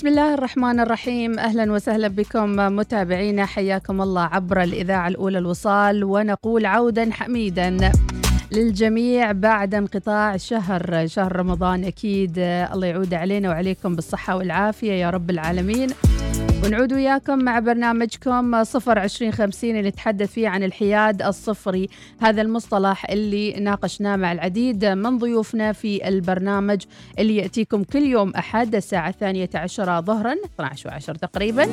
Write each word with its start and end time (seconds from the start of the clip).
بسم 0.00 0.08
الله 0.08 0.34
الرحمن 0.34 0.80
الرحيم. 0.80 1.38
أهلا 1.38 1.72
وسهلا 1.72 2.08
بكم 2.08 2.56
متابعينا. 2.56 3.46
حياكم 3.46 4.02
الله 4.02 4.22
عبر 4.22 4.62
الإذاعة 4.62 5.08
الأولى 5.08 5.38
الوصال 5.38 6.04
ونقول 6.04 6.66
عودا 6.66 7.10
حميدا 7.12 7.92
للجميع 8.52 9.32
بعد 9.32 9.74
انقطاع 9.74 10.36
شهر 10.36 11.06
شهر 11.06 11.36
رمضان 11.36 11.84
أكيد. 11.84 12.38
الله 12.38 12.86
يعود 12.86 13.14
علينا 13.14 13.48
وعليكم 13.48 13.96
بالصحة 13.96 14.36
والعافية 14.36 14.92
يا 14.92 15.10
رب 15.10 15.30
العالمين. 15.30 15.88
ونعود 16.64 16.92
وياكم 16.92 17.38
مع 17.38 17.58
برنامجكم 17.58 18.64
صفر 18.64 18.98
عشرين 18.98 19.32
خمسين 19.32 19.76
اللي 19.76 19.88
نتحدث 19.88 20.32
فيه 20.32 20.48
عن 20.48 20.62
الحياد 20.62 21.22
الصفري. 21.22 21.88
هذا 22.20 22.42
المصطلح 22.42 23.10
اللي 23.10 23.52
ناقشناه 23.52 24.16
مع 24.16 24.32
العديد 24.32 24.84
من 24.84 25.18
ضيوفنا 25.18 25.72
في 25.72 26.08
البرنامج 26.08 26.82
اللي 27.18 27.36
يأتيكم 27.36 27.84
كل 27.84 28.02
يوم 28.02 28.30
أحد 28.30 28.74
الساعة 28.74 29.08
الثانية 29.08 29.50
عشرة 29.54 30.00
ظهرا 30.00 30.32
12 30.32 30.88
وعشر 30.88 31.14
تقريبا. 31.14 31.68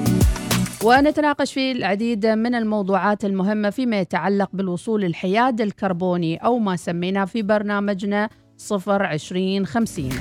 ونتناقش 0.83 1.53
في 1.53 1.71
العديد 1.71 2.25
من 2.25 2.55
الموضوعات 2.55 3.25
المهمة 3.25 3.69
فيما 3.69 3.99
يتعلق 3.99 4.49
بالوصول 4.53 5.03
الحياد 5.03 5.61
الكربوني 5.61 6.37
أو 6.37 6.59
ما 6.59 6.75
سميناه 6.75 7.25
في 7.25 7.41
برنامجنا 7.41 8.29
صفر 8.57 9.03
عشرين 9.03 9.65
خمسين. 9.65 10.11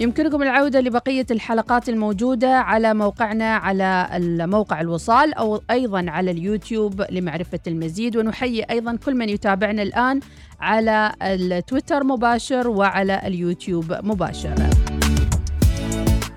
يمكنكم 0.00 0.42
العودة 0.42 0.80
لبقية 0.80 1.26
الحلقات 1.30 1.88
الموجودة 1.88 2.58
على 2.58 2.94
موقعنا 2.94 3.56
على 3.56 4.08
الموقع 4.12 4.80
الوصال 4.80 5.34
أو 5.34 5.60
أيضا 5.70 6.04
على 6.08 6.30
اليوتيوب 6.30 7.04
لمعرفة 7.10 7.58
المزيد. 7.66 8.16
ونحيي 8.16 8.62
أيضا 8.62 8.96
كل 8.96 9.14
من 9.14 9.28
يتابعنا 9.28 9.82
الآن 9.82 10.20
على 10.60 11.12
التويتر 11.22 12.04
مباشر 12.04 12.68
وعلى 12.68 13.20
اليوتيوب 13.26 13.92
مباشر. 14.02 14.54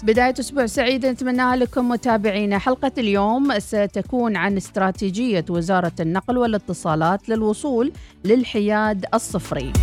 بداية 0.03 0.33
أسبوع 0.39 0.65
سعيدة 0.65 1.11
نتمناها 1.11 1.55
لكم 1.55 1.89
متابعينا. 1.89 2.57
حلقة 2.57 2.91
اليوم 2.97 3.59
ستكون 3.59 4.35
عن 4.35 4.57
استراتيجية 4.57 5.45
وزارة 5.49 5.95
النقل 5.99 6.37
والاتصالات 6.37 7.29
للوصول 7.29 7.91
للحياد 8.25 9.05
الصفري. 9.13 9.73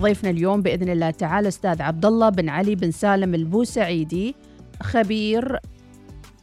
ضيفنا 0.00 0.30
اليوم 0.30 0.62
بإذن 0.62 0.88
الله 0.88 1.10
تعالى 1.10 1.48
أستاذ 1.48 1.82
عبد 1.82 2.06
الله 2.06 2.28
بن 2.28 2.48
علي 2.48 2.74
بن 2.74 2.90
سالم 2.90 3.34
البوسعيدي 3.34 4.34
خبير 4.82 5.58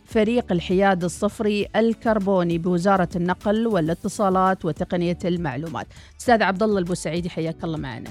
فريق 0.06 0.52
الحياد 0.52 1.04
الصفري 1.04 1.68
الكربوني 1.76 2.58
بوزارة 2.58 3.10
النقل 3.16 3.68
والاتصالات 3.68 4.66
وتقنية 4.66 5.18
المعلومات. 5.26 5.88
أستاذ 6.20 6.44
عبد 6.44 6.64
الله 6.64 6.80
البوسعيدي 6.80 7.30
حياك 7.30 7.64
الله 7.64 7.78
معنا. 7.78 8.10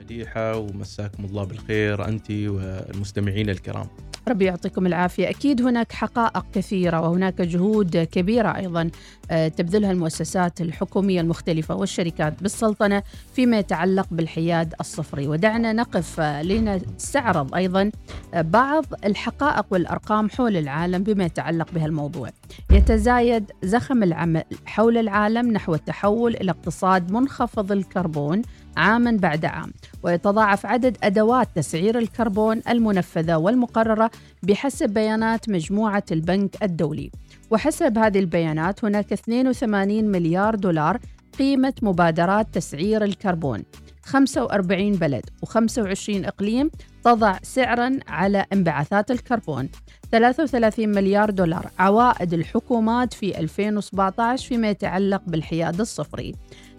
مديحة 0.00 0.56
ومساكم 0.56 1.24
الله 1.24 1.44
بالخير 1.44 2.08
انت 2.08 2.30
والمستمعين 2.30 3.50
الكرام. 3.50 3.86
ربي 4.28 4.44
يعطيكم 4.44 4.86
العافية. 4.86 5.30
أكيد 5.30 5.62
هناك 5.62 5.92
حقائق 5.92 6.44
كثيرة 6.54 7.00
وهناك 7.00 7.40
جهود 7.40 7.96
كبيرة 7.96 8.56
أيضا 8.56 8.90
آه، 9.30 9.48
تبذلها 9.48 9.90
المؤسسات 9.92 10.60
الحكومية 10.60 11.20
المختلفة 11.20 11.74
والشركات 11.74 12.42
بالسلطنة 12.42 13.02
فيما 13.34 13.58
يتعلق 13.58 14.06
بالحياد 14.10 14.74
الصفري. 14.80 15.28
ودعنا 15.28 15.72
نقف 15.72 16.20
آه، 16.20 16.42
لنستعرض 16.42 17.54
أيضا 17.54 17.90
آه، 18.34 18.42
بعض 18.42 18.84
الحقائق 19.04 19.66
والأرقام 19.70 20.30
حول 20.30 20.56
العالم 20.56 21.02
بما 21.02 21.24
يتعلق 21.24 21.70
بهالموضوع. 21.74 22.30
يتزايد 22.70 23.52
زخم 23.62 24.02
العمل 24.02 24.44
حول 24.66 24.98
العالم 24.98 25.52
نحو 25.52 25.74
التحول 25.74 26.36
إلى 26.36 26.50
اقتصاد 26.50 27.12
منخفض 27.12 27.72
الكربون 27.72 28.42
عاما 28.76 29.10
بعد 29.10 29.44
عام 29.44 29.72
ويتضاعف 30.02 30.66
عدد 30.66 30.96
أدوات 31.02 31.48
تسعير 31.54 31.98
الكربون 31.98 32.60
المنفذة 32.68 33.36
والمقررة 33.36 34.10
بحسب 34.42 34.90
بيانات 34.90 35.48
مجموعة 35.48 36.04
البنك 36.12 36.62
الدولي. 36.62 37.10
وحسب 37.50 37.98
هذه 37.98 38.18
البيانات 38.18 38.84
هناك 38.84 39.12
82 39.12 40.04
مليار 40.04 40.54
دولار 40.54 40.98
قيمة 41.38 41.74
مبادرات 41.82 42.46
تسعير 42.52 43.04
الكربون. 43.04 43.62
45 44.02 44.92
بلد 44.92 45.22
و25 45.46 46.08
إقليم 46.08 46.70
تضع 47.04 47.38
سعرا 47.42 47.98
على 48.08 48.46
انبعاثات 48.52 49.10
الكربون. 49.10 49.68
33 50.12 50.88
مليار 50.88 51.30
دولار 51.30 51.70
عوائد 51.78 52.34
الحكومات 52.34 53.12
في 53.12 53.38
2017 53.38 54.48
فيما 54.48 54.70
يتعلق 54.70 55.22
بالحياد 55.26 55.80
الصفري. 55.80 56.34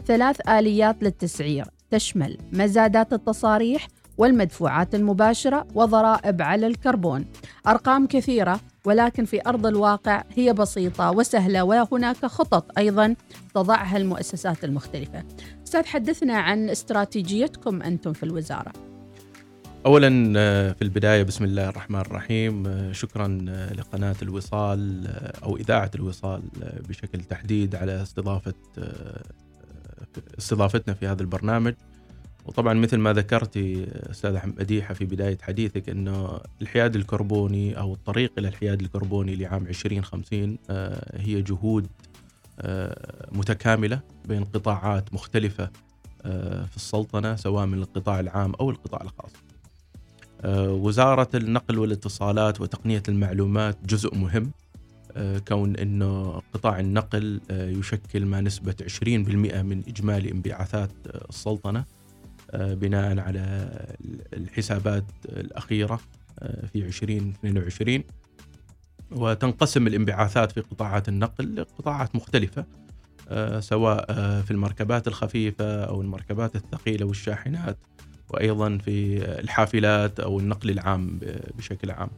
ثلاث 0.07 0.49
آليات 0.49 1.03
للتسعير 1.03 1.65
تشمل 1.95 2.37
مزادات 2.53 3.13
التصاريح 3.13 3.87
والمدفوعات 4.17 4.95
المباشرة 4.95 5.67
وضرائب 5.75 6.41
على 6.41 6.67
الكربون. 6.67 7.25
أرقام 7.67 8.07
كثيرة 8.07 8.59
ولكن 8.85 9.25
في 9.25 9.41
أرض 9.47 9.65
الواقع 9.65 10.23
هي 10.35 10.53
بسيطة 10.53 11.11
وسهلة 11.11 11.63
وهناك 11.63 12.25
خطط 12.25 12.77
أيضا 12.77 13.15
تضعها 13.53 13.97
المؤسسات 13.97 14.63
المختلفة. 14.63 15.23
أستاذ 15.67 15.85
حدثنا 15.85 16.37
عن 16.37 16.69
استراتيجيتكم 16.69 17.81
أنتم 17.81 18.13
في 18.13 18.23
الوزارة. 18.23 18.73
اولا 19.85 20.09
في 20.73 20.81
البداية 20.81 21.23
بسم 21.23 21.43
الله 21.43 21.69
الرحمن 21.69 21.99
الرحيم. 21.99 22.63
شكرا 22.93 23.27
لقناة 23.77 24.15
الوصال 24.21 25.07
أو 25.43 25.57
إذاعة 25.57 25.91
الوصال 25.95 26.41
بشكل 26.89 27.19
تحديد 27.19 27.75
على 27.75 28.01
استضافة 28.01 28.53
استضافتنا 30.37 30.93
في 30.93 31.07
هذا 31.07 31.21
البرنامج 31.21 31.73
وطبعا 32.45 32.73
مثل 32.73 32.97
ما 32.97 33.13
ذكرتي 33.13 33.87
أستاذ 34.11 34.39
مديحه 34.45 34.93
في 34.93 35.05
بداية 35.05 35.37
حديثك 35.41 35.89
إنه 35.89 36.39
الحياد 36.61 36.95
الكربوني 36.95 37.77
أو 37.79 37.93
الطريق 37.93 38.31
إلى 38.37 38.47
الحياد 38.47 38.81
الكربوني 38.81 39.35
لعام 39.35 39.67
2050 39.67 40.57
آه، 40.69 41.19
هي 41.21 41.41
جهود 41.41 41.87
آه، 42.59 43.27
متكاملة 43.31 43.99
بين 44.25 44.43
قطاعات 44.43 45.13
مختلفة 45.13 45.69
آه، 46.25 46.65
في 46.65 46.75
السلطنة 46.75 47.35
سواء 47.35 47.65
من 47.65 47.77
القطاع 47.77 48.19
العام 48.19 48.53
أو 48.53 48.69
القطاع 48.69 49.01
الخاص. 49.01 49.31
وزارة 50.57 51.29
النقل 51.35 51.79
والاتصالات 51.79 52.61
وتقنية 52.61 53.03
المعلومات 53.09 53.77
جزء 53.85 54.15
مهم 54.15 54.51
كون 55.47 55.75
انه 55.75 56.41
قطاع 56.53 56.79
النقل 56.79 57.41
آه، 57.51 57.69
يشكل 57.69 58.25
ما 58.25 58.41
نسبة 58.41 58.75
20% 58.81 59.03
من 59.61 59.83
إجمالي 59.87 60.31
انبعاثات 60.31 60.91
آه، 61.07 61.25
السلطنة 61.29 61.85
بناء 62.53 63.19
على 63.19 63.69
الحسابات 64.33 65.05
الأخيرة 65.25 65.99
في 66.73 66.85
2022 66.85 68.03
وتنقسم 69.11 69.87
الانبعاثات 69.87 70.51
في 70.51 70.61
قطاعات 70.61 71.09
النقل 71.09 71.55
لقطاعات 71.55 72.15
مختلفة 72.15 72.65
سواء 73.59 74.05
في 74.41 74.51
المركبات 74.51 75.07
الخفيفة 75.07 75.83
أو 75.83 76.01
المركبات 76.01 76.55
الثقيلة 76.55 77.05
والشاحنات 77.05 77.77
وأيضا 78.29 78.77
في 78.77 79.25
الحافلات 79.39 80.19
أو 80.19 80.39
النقل 80.39 80.69
العام 80.69 81.19
بشكل 81.57 81.91
عام. 81.91 82.09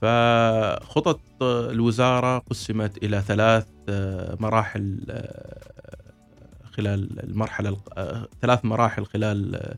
فخطط 0.00 1.20
الوزارة 1.42 2.38
قسمت 2.38 3.04
إلى 3.04 3.20
ثلاث 3.20 3.66
آه، 3.88 4.36
مراحل 4.40 5.00
آه، 5.10 5.72
خلال 6.64 7.24
المرحلة 7.24 7.76
آه، 7.96 8.28
ثلاث 8.42 8.64
مراحل 8.64 9.06
خلال 9.06 9.76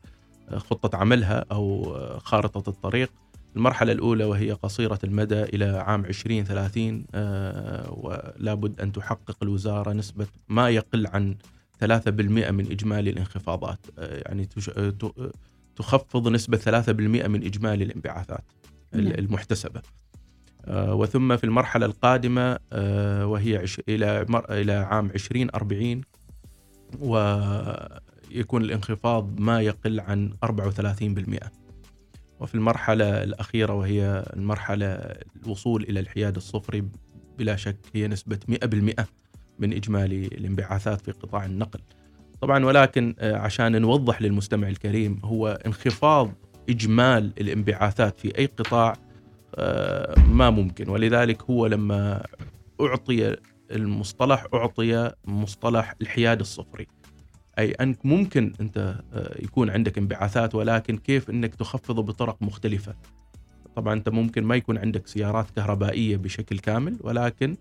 خطة 0.57 0.99
عملها 0.99 1.45
أو 1.53 1.95
خارطة 2.19 2.71
الطريق 2.71 3.11
المرحلة 3.57 3.93
الأولى 3.93 4.25
وهي 4.25 4.53
قصيرة 4.53 4.99
المدى 5.05 5.43
إلى 5.43 5.65
عام 5.65 6.05
2030 6.05 7.05
ولا 7.91 8.55
بد 8.55 8.81
أن 8.81 8.93
تحقق 8.93 9.37
الوزارة 9.43 9.93
نسبة 9.93 10.27
ما 10.49 10.71
يقل 10.71 11.07
عن 11.07 11.37
3% 11.81 12.51
من 12.51 12.71
إجمالي 12.71 13.11
الانخفاضات 13.11 13.87
يعني 13.99 14.49
تخفض 15.77 16.29
نسبة 16.29 16.59
3% 16.59 16.91
من 17.29 17.45
إجمالي 17.45 17.85
الانبعاثات 17.85 18.45
نعم. 18.93 19.07
المحتسبة 19.07 19.83
وثم 20.69 21.37
في 21.37 21.45
المرحلة 21.45 21.87
القادمة 21.87 22.59
آه، 22.73 23.27
وهي 23.27 23.65
إلى 23.89 24.27
إلى 24.51 24.73
عام 24.73 25.07
2040 25.07 26.01
ويكون 27.01 28.63
الانخفاض 28.63 29.41
ما 29.41 29.61
يقل 29.61 30.01
عن 30.01 30.33
34% 30.45 31.51
وفي 32.41 32.55
المرحلة 32.55 33.23
الأخيرة 33.23 33.73
وهي 33.73 34.25
المرحلة 34.37 34.87
الوصول 35.43 35.83
إلى 35.83 36.01
الحياد 36.01 36.37
الصفري 36.37 36.85
بلا 37.39 37.57
شك 37.57 37.77
هي 37.95 38.09
نسبة 38.09 38.39
100% 38.49 39.05
من 39.59 39.73
إجمالي 39.73 40.27
الانبعاثات 40.27 41.01
في 41.01 41.13
قطاع 41.13 41.45
النقل. 41.45 41.81
طبعا 42.41 42.65
ولكن 42.65 43.15
آه، 43.19 43.37
عشان 43.37 43.83
نوضح 43.83 44.23
للمستمع 44.23 44.69
الكريم 44.69 45.21
هو 45.25 45.59
انخفاض 45.67 46.33
إجمال 46.69 47.33
الانبعاثات 47.41 48.19
في 48.21 48.39
أي 48.39 48.47
قطاع 48.47 48.93
آه، 48.93 49.10
ما 50.29 50.51
ممكن. 50.51 50.89
ولذلك 50.89 51.43
هو 51.43 51.67
لما 51.67 52.27
أعطي 52.81 53.37
المصطلح 53.71 54.47
أعطي 54.55 55.11
مصطلح 55.25 55.95
الحياد 56.03 56.41
الصفري. 56.41 56.87
أي 57.59 57.71
أنك 57.71 58.07
ممكن 58.07 58.53
أنت 58.61 58.79
آه، 59.13 59.43
يكون 59.43 59.71
عندك 59.71 59.99
انبعاثات 59.99 60.55
ولكن 60.55 60.97
كيف 60.97 61.31
أنك 61.31 61.55
تخفضه 61.55 62.03
بطرق 62.03 62.37
مختلفة. 62.41 62.95
طبعا 63.77 63.95
أنت 63.95 64.09
ممكن 64.09 64.45
ما 64.45 64.57
يكون 64.57 64.79
عندك 64.79 65.07
سيارات 65.07 65.51
كهربائية 65.51 66.17
بشكل 66.17 66.59
كامل 66.59 66.97
ولكن 67.01 67.57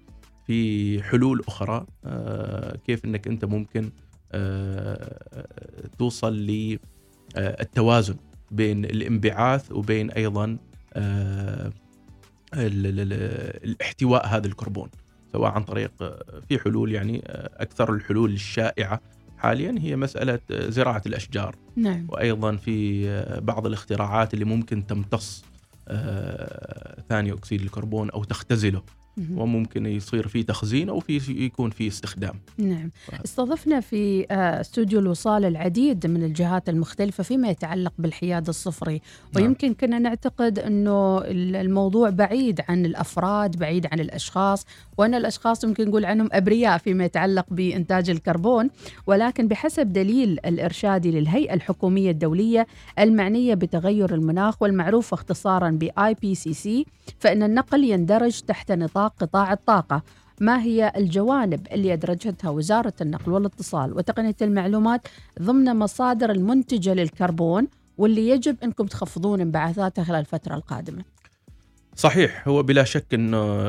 في 0.46 1.04
حلول 1.04 1.44
أخرى 1.48 1.86
آه، 2.06 2.78
كيف 2.88 3.06
أنك 3.06 3.28
أنت 3.28 3.46
ممكن 3.46 3.92
آه، 4.32 5.48
توصل 5.98 6.36
للتوازن 7.36 8.16
بين 8.52 8.86
الانبعاث 8.86 9.72
وبين 9.72 10.12
أيضا 10.12 10.58
الاحتواء 13.64 14.28
هذا 14.28 14.48
الكربون 14.48 14.90
سواء 15.34 15.52
عن 15.52 15.64
طريق 15.64 15.92
في 16.50 16.60
حلول 16.60 16.92
يعني 16.92 17.22
أكثر 17.58 17.94
الحلول 17.94 18.34
الشائعة 18.34 19.02
حاليا 19.38 19.76
هي 19.80 19.96
مسألة 19.96 20.40
زراعة 20.50 21.02
الأشجار 21.06 21.56
نعم. 21.76 22.06
وأيضا 22.10 22.56
في 22.56 23.06
بعض 23.42 23.66
الاختراعات 23.66 24.34
اللي 24.34 24.46
ممكن 24.46 24.88
تمتص 24.88 25.44
ثاني 27.10 27.34
أكسيد 27.34 27.62
الكربون 27.62 28.10
أو 28.10 28.24
تختزله 28.24 28.82
وممكن 29.36 29.86
يصير 29.86 30.28
في 30.28 30.44
تخزين 30.44 30.90
أو 30.90 31.00
في 31.00 31.20
يكون 31.46 31.70
في 31.70 31.88
استخدام. 31.88 32.34
نعم، 32.58 32.92
استضفنا 33.26 33.80
في 33.80 34.26
آه، 34.32 34.62
استوديو 34.62 35.00
الوصال 35.00 35.46
العديد 35.46 36.08
من 36.08 36.24
الجهات 36.24 36.70
المختلفة 36.70 37.24
فيما 37.24 37.50
يتعلق 37.50 37.94
بالحياد 38.00 38.48
الصفري، 38.48 39.02
نعم. 39.36 39.44
ويمكن 39.44 39.74
كنا 39.74 40.00
نعتقد 40.00 40.60
إنه 40.60 41.22
الموضوع 41.62 42.10
بعيد 42.10 42.62
عن 42.70 42.86
الأفراد، 42.86 43.58
بعيد 43.58 43.88
عن 43.92 44.00
الأشخاص، 44.00 44.66
وأن 44.98 45.16
الأشخاص 45.16 45.66
ممكن 45.66 45.88
نقول 45.88 46.06
عنهم 46.06 46.30
أبرياء 46.32 46.78
فيما 46.78 47.06
يتعلق 47.06 47.46
بإنتاج 47.52 48.10
الكربون، 48.10 48.70
ولكن 49.08 49.48
بحسب 49.48 49.94
دليل 49.94 50.40
الارشادي 50.46 51.12
للهيئة 51.12 51.54
الحكومية 51.54 52.12
الدولية 52.12 52.68
المعنية 53.00 53.54
بتغير 53.54 54.14
المناخ 54.14 54.62
والمعروفه 54.62 55.16
اختصارا 55.16 55.70
باي 55.70 56.16
بي 56.22 56.36
سي 56.36 56.54
سي، 56.54 56.86
فإن 57.20 57.44
النقل 57.44 57.84
يندرج 57.84 58.40
تحت 58.40 58.72
نطاق 58.72 59.09
قطاع 59.20 59.54
الطاقة. 59.54 60.02
ما 60.40 60.62
هي 60.62 60.94
الجوانب 60.96 61.68
اللي 61.72 61.94
أدرجتها 61.94 62.50
وزارة 62.50 62.94
النقل 63.02 63.32
والاتصال 63.32 63.94
وتقنية 63.94 64.36
المعلومات 64.42 65.08
ضمن 65.42 65.76
مصادر 65.76 66.32
المنتجة 66.32 66.94
للكربون 66.94 67.68
واللي 67.98 68.30
يجب 68.30 68.58
أنكم 68.64 68.86
تخفضون 68.86 69.42
انبعاثاتها 69.42 70.04
خلال 70.04 70.20
الفترة 70.20 70.56
القادمة؟ 70.56 71.04
صحيح 71.96 72.48
هو 72.48 72.64
بلا 72.64 72.84
شك 72.84 73.14
أنه 73.14 73.64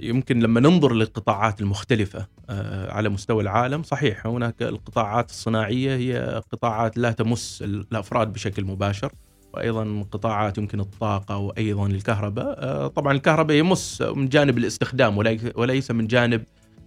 يمكن 0.00 0.38
لما 0.38 0.60
ننظر 0.60 0.94
للقطاعات 0.94 1.60
المختلفة 1.60 2.26
آه، 2.50 2.92
على 2.92 3.08
مستوى 3.08 3.42
العالم 3.42 3.82
صحيح 3.82 4.26
هناك 4.26 4.62
القطاعات 4.62 5.30
الصناعية 5.30 5.96
هي 5.96 6.42
قطاعات 6.52 6.98
لا 6.98 7.12
تمس 7.12 7.62
الأفراد 7.62 8.32
بشكل 8.32 8.64
مباشر. 8.64 9.12
وأيضا 9.54 10.04
قطاعات 10.10 10.58
يمكن 10.58 10.80
الطاقة 10.80 11.36
وأيضا 11.36 11.86
الكهرباء. 11.86 12.56
آه، 12.58 12.86
طبعا 12.86 13.12
الكهرباء 13.12 13.56
يمس 13.56 14.02
من 14.02 14.28
جانب 14.28 14.58
الاستخدام 14.58 15.18
وليس 15.54 15.90
من 15.90 16.06
جانب 16.06 16.44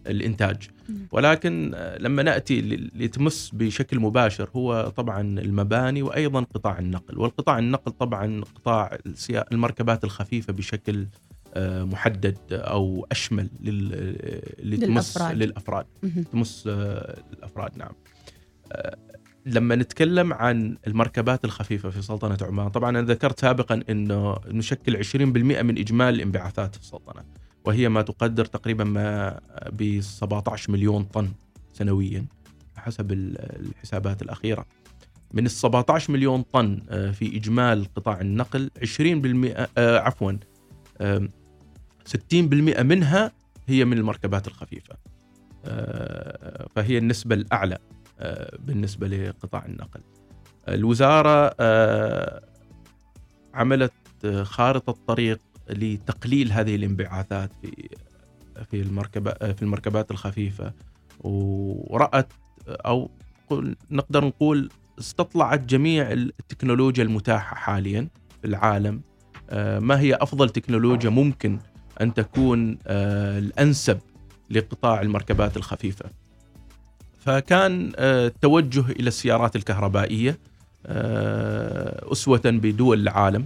الإنتاج. 0.08 0.70
ولكن 1.12 1.72
آه، 1.76 1.98
لما 1.98 2.24
نأتي 2.24 2.62
لتمس 2.96 3.52
بشكل 3.54 4.00
مباشر 4.00 4.50
هو 4.56 4.94
طبعا 4.96 5.22
المباني 5.22 6.02
وأيضا 6.02 6.42
قطاع 6.42 6.80
النقل. 6.80 7.20
والقطاع 7.20 7.60
النقل 7.60 7.92
طبعا 7.92 8.44
قطاع 8.56 8.98
المركبات 9.52 10.04
الخفيفة 10.04 10.54
بشكل 10.54 11.08
آه، 11.54 11.84
محدد 11.84 12.38
أو 12.52 13.08
أشمل 13.12 13.50
لتمس 14.60 15.18
للأفراد, 15.18 15.38
للأفراد. 15.38 15.86
تمس 16.32 16.64
الأفراد 16.68 17.72
نعم. 17.78 17.92
لما 19.48 19.76
نتكلم 19.76 20.34
عن 20.34 20.78
المركبات 20.88 21.46
الخفيفة 21.46 21.90
في 21.90 22.02
سلطنة 22.02 22.38
عمان 22.42 22.70
طبعا 22.70 22.90
أنا 22.90 23.02
ذكرت 23.02 23.40
سابقا 23.40 23.84
أنه 23.90 24.36
نشكل 24.48 25.04
20% 25.04 25.16
من 25.16 25.78
إجمالي 25.78 26.16
الانبعاثات 26.16 26.76
في 26.76 26.82
السلطنة 26.82 27.24
وهي 27.66 27.90
ما 27.90 28.02
تقدر 28.02 28.46
تقريبا 28.46 28.84
ما 28.84 29.40
ب 29.72 30.02
17 30.02 30.72
مليون 30.72 31.04
طن 31.04 31.30
سنويا 31.74 32.26
حسب 32.76 33.12
الحسابات 33.12 34.22
الأخيرة. 34.22 34.66
من 35.34 35.46
ال 35.46 35.52
17 35.52 36.14
مليون 36.14 36.42
طن 36.42 36.82
آه، 36.90 37.12
في 37.12 37.38
إجمال 37.38 37.94
قطاع 37.96 38.22
النقل 38.22 38.72
20% 38.82 39.68
آه، 39.78 40.00
عفوا 40.00 40.32
60% 42.06 42.82
منها 42.84 43.32
هي 43.68 43.86
من 43.86 43.98
المركبات 43.98 44.48
الخفيفة 44.48 44.96
آه، 45.66 46.68
فهي 46.76 46.98
النسبة 46.98 47.36
الأعلى. 47.36 47.78
آه، 48.20 48.58
بالنسبة 48.60 49.08
لقطاع 49.08 49.66
النقل. 49.66 50.02
الوزارة 50.70 51.56
آه، 51.60 52.42
عملت 53.54 53.94
خارطة 54.44 54.96
طريق 55.08 55.40
لتقليل 55.70 56.52
هذه 56.52 56.76
الانبعاثات 56.76 57.52
في 57.62 57.90
في 58.72 58.82
المركبات 58.82 59.44
في 59.44 59.62
المركبات 59.62 60.12
الخفيفة 60.12 60.74
ورأت 61.24 62.34
أو 62.70 63.12
نقدر 63.92 64.26
نقول 64.26 64.70
استطلعت 65.00 65.60
جميع 65.60 66.12
التكنولوجيا 66.12 67.04
المتاحة 67.04 67.56
حاليا 67.56 68.08
في 68.42 68.48
العالم. 68.48 69.02
آه، 69.50 69.80
ما 69.80 70.00
هي 70.00 70.16
أفضل 70.16 70.50
تكنولوجيا 70.50 71.10
ممكن 71.10 71.60
أن 72.02 72.14
تكون 72.14 72.78
الأنسب 72.88 74.00
لقطاع 74.50 75.02
المركبات 75.02 75.58
الخفيفة؟ 75.58 76.10
فكان 77.28 77.92
التوجه 78.00 78.80
آه، 78.80 78.92
إلى 78.92 79.08
السيارات 79.08 79.56
الكهربائية 79.56 80.40
آه، 80.86 82.12
أسوة 82.12 82.42
بدول 82.46 83.00
العالم. 83.00 83.46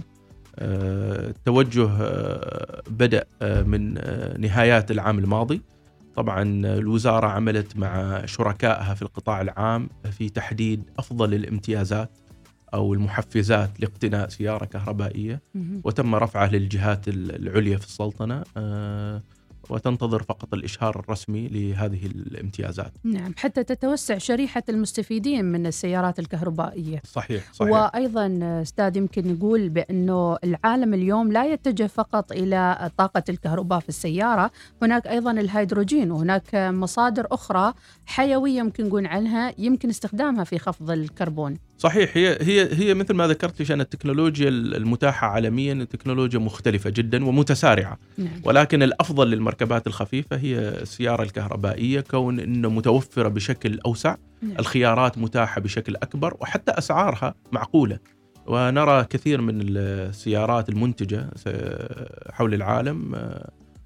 التوجه 0.58 1.88
آه، 2.00 2.82
بدأ 2.90 3.24
من 3.42 3.94
نهايات 4.40 4.90
العام 4.90 5.18
الماضي. 5.18 5.62
طبعا 6.16 6.42
الوزارة 6.66 7.26
عملت 7.26 7.76
مع 7.76 8.22
شركائها 8.26 8.94
في 8.94 9.02
القطاع 9.02 9.40
العام 9.40 9.88
في 10.10 10.28
تحديد 10.28 10.82
أفضل 10.98 11.34
الامتيازات 11.34 12.10
أو 12.74 12.94
المحفزات 12.94 13.80
لاقتناء 13.80 14.28
سيارة 14.28 14.64
كهربائية. 14.64 15.42
وتم 15.84 16.14
رفعه 16.14 16.50
للجهات 16.50 17.08
العليا 17.08 17.76
في 17.76 17.86
السلطنة. 17.86 18.44
وتنتظر 19.70 20.22
فقط 20.22 20.54
الإشهار 20.54 21.00
الرسمي 21.00 21.48
لهذه 21.48 22.06
الامتيازات. 22.06 22.92
نعم 23.04 23.34
حتى 23.36 23.64
تتوسع 23.64 24.18
شريحة 24.18 24.62
المستفيدين 24.68 25.44
من 25.44 25.66
السيارات 25.66 26.18
الكهربائية. 26.18 27.02
صحيح, 27.04 27.52
صحيح. 27.52 27.70
وأيضا 27.70 28.38
أستاذ 28.62 28.96
يمكن 28.96 29.32
نقول 29.32 29.68
بأنه 29.68 30.36
العالم 30.44 30.94
اليوم 30.94 31.32
لا 31.32 31.52
يتجه 31.52 31.86
فقط 31.86 32.32
إلى 32.32 32.90
طاقة 32.98 33.22
الكهرباء 33.28 33.80
في 33.80 33.88
السيارة 33.88 34.50
هناك 34.82 35.06
أيضا 35.06 35.30
الهيدروجين 35.30 36.10
وهناك 36.10 36.54
مصادر 36.54 37.26
أخرى 37.30 37.72
حيوية 38.06 38.58
يمكن 38.58 38.84
نقول 38.84 39.06
عنها 39.06 39.54
يمكن 39.58 39.88
استخدامها 39.88 40.44
في 40.44 40.58
خفض 40.58 40.90
الكربون. 40.90 41.58
صحيح 41.82 42.16
هي 42.16 42.38
هي 42.40 42.74
هي 42.74 42.94
مثل 42.94 43.14
ما 43.14 43.26
ذكرت 43.26 43.60
عشان 43.60 43.80
التكنولوجيا 43.80 44.48
المتاحة 44.48 45.26
عالميا 45.26 45.84
تكنولوجيا 45.84 46.38
مختلفة 46.38 46.90
جدا 46.90 47.24
ومتسارعة 47.24 47.98
نعم. 48.18 48.40
ولكن 48.44 48.82
الأفضل 48.82 49.30
للمركبات 49.30 49.86
الخفيفة 49.86 50.36
هي 50.36 50.58
السيارة 50.58 51.22
الكهربائية 51.22 52.00
كون 52.00 52.40
إنه 52.40 52.68
متوفرة 52.68 53.28
بشكل 53.28 53.80
أوسع 53.86 54.16
نعم. 54.42 54.58
الخيارات 54.58 55.18
متاحة 55.18 55.60
بشكل 55.60 55.96
أكبر 55.96 56.36
وحتى 56.40 56.72
أسعارها 56.72 57.34
معقولة 57.52 57.98
ونرى 58.46 59.04
كثير 59.04 59.40
من 59.40 59.60
السيارات 59.60 60.68
المنتجة 60.68 61.30
حول 62.32 62.54
العالم 62.54 63.16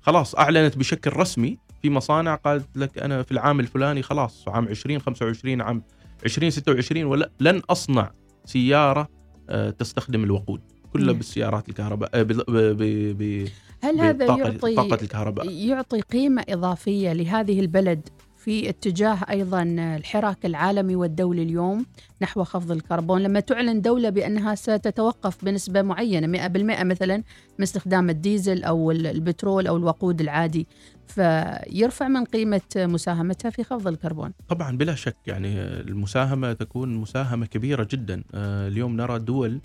خلاص 0.03 0.35
أعلنت 0.35 0.79
بشكل 0.79 1.17
رسمي 1.17 1.59
في 1.83 1.91
مصانع 1.91 2.35
قالت 2.35 2.77
لك 2.77 2.99
أنا 2.99 3.23
في 3.23 3.33
العام 3.33 3.61
الفلاني 3.61 4.03
خلاص 4.03 4.49
عام 4.49 4.69
2025 4.69 5.61
عام 5.61 5.83
2026 6.25 7.05
ولن 7.05 7.63
أصنع 7.71 8.11
سيارة 8.45 9.09
آه، 9.51 9.71
تستخدم 9.71 10.25
الوقود. 10.25 10.61
كلها 10.93 11.15
بالسيارات 11.15 11.69
الكهرباء 11.69 12.11
آه، 12.15 12.23
ب 12.23 12.33
ب 12.49 12.83
ب 13.19 13.49
هل 13.83 14.01
هذا 14.01 14.25
يعطي 14.25 14.75
طاقة 14.75 14.99
الكهرباء. 15.03 15.51
يعطي 15.51 16.01
قيمة 16.01 16.45
إضافية 16.49 17.13
لهذه 17.13 17.61
البلد 17.61 18.09
في 18.37 18.69
اتجاه 18.69 19.19
أيضا 19.31 19.63
الحراك 19.97 20.47
العالمي 20.47 20.97
والدولي 20.97 21.43
اليوم 21.43 21.87
نحو 22.23 22.45
خفض 22.45 22.73
الكربون؟ 22.73 23.23
لما 23.23 23.41
تعلن 23.41 23.81
دولة 23.81 24.09
بأنها 24.11 24.55
ستتوقف 24.55 25.45
بنسبة 25.45 25.83
معينة 25.83 26.27
100% 26.49 26.83
مثلا 26.83 27.17
من 27.59 27.63
استخدام 27.63 28.11
الديزل 28.11 28.65
أو 28.65 28.91
البترول 28.91 29.67
أو 29.67 29.77
الوقود 29.77 30.21
العادي. 30.21 30.67
فيرفع 31.11 32.09
من 32.09 32.25
قيمة 32.25 32.61
مساهمتها 32.77 33.51
في 33.51 33.65
خفض 33.65 33.89
الكربون. 33.89 34.33
طبعا 34.49 34.77
بلا 34.77 34.95
شك 34.95 35.17
يعني 35.27 35.63
المساهمة 35.63 36.53
تكون 36.53 36.95
مساهمة 36.95 37.47
كبيرة 37.47 37.89
جدا 37.91 38.23
آه، 38.35 38.69
اليوم 38.69 38.97
نرى 38.97 39.19
دول 39.19 39.61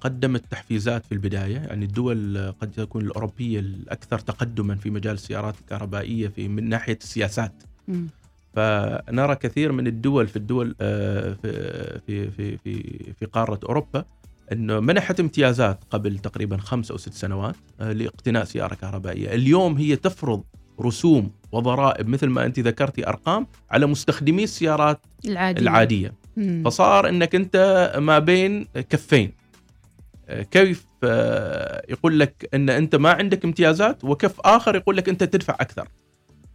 قدمت 0.00 0.44
تحفيزات 0.50 1.06
في 1.06 1.12
البداية 1.12 1.56
يعني 1.56 1.84
الدول 1.84 2.52
قد 2.60 2.70
تكون 2.70 3.02
الأوروبية 3.02 3.60
الأكثر 3.60 4.18
تقدما 4.18 4.74
في 4.74 4.90
مجال 4.90 5.14
السيارات 5.14 5.54
الكهربائية 5.60 6.28
في 6.28 6.48
من 6.48 6.68
ناحية 6.68 6.98
السياسات. 7.02 7.52
م. 7.88 8.06
فنرى 8.54 9.36
كثير 9.36 9.72
من 9.72 9.86
الدول 9.86 10.26
في 10.26 10.36
الدول 10.36 10.74
آه، 10.80 11.32
في 11.42 12.30
في 12.30 12.56
في 12.58 12.82
في 13.18 13.26
قارة 13.26 13.60
أوروبا 13.64 14.04
إنه 14.52 14.80
منحت 14.80 15.20
امتيازات 15.20 15.78
قبل 15.90 16.18
تقريبا 16.18 16.56
خمس 16.56 16.90
أو 16.90 16.96
ست 16.96 17.12
سنوات 17.12 17.56
آه، 17.80 17.92
لإقتناء 17.92 18.44
سيارة 18.44 18.74
كهربائية، 18.74 19.34
اليوم 19.34 19.76
هي 19.76 19.96
تفرض 19.96 20.42
رسوم 20.80 21.30
وضرائب 21.52 22.08
مثل 22.08 22.26
ما 22.26 22.46
أنت 22.46 22.60
ذكرتي 22.60 23.08
أرقام 23.08 23.46
على 23.70 23.86
مستخدمي 23.86 24.44
السيارات 24.44 25.00
العادية, 25.24 25.62
العادية. 25.62 26.12
مم. 26.36 26.62
فصار 26.64 27.08
إنك 27.08 27.34
أنت 27.34 27.92
ما 27.98 28.18
بين 28.18 28.64
كفين. 28.90 29.32
آه، 30.28 30.42
كيف 30.42 30.86
آه، 31.04 31.82
يقول 31.88 32.20
لك 32.20 32.48
إن 32.54 32.70
أنت 32.70 32.96
ما 32.96 33.12
عندك 33.12 33.44
امتيازات 33.44 34.04
وكف 34.04 34.40
آخر 34.40 34.76
يقول 34.76 34.96
لك 34.96 35.08
أنت 35.08 35.24
تدفع 35.24 35.54
أكثر. 35.60 35.88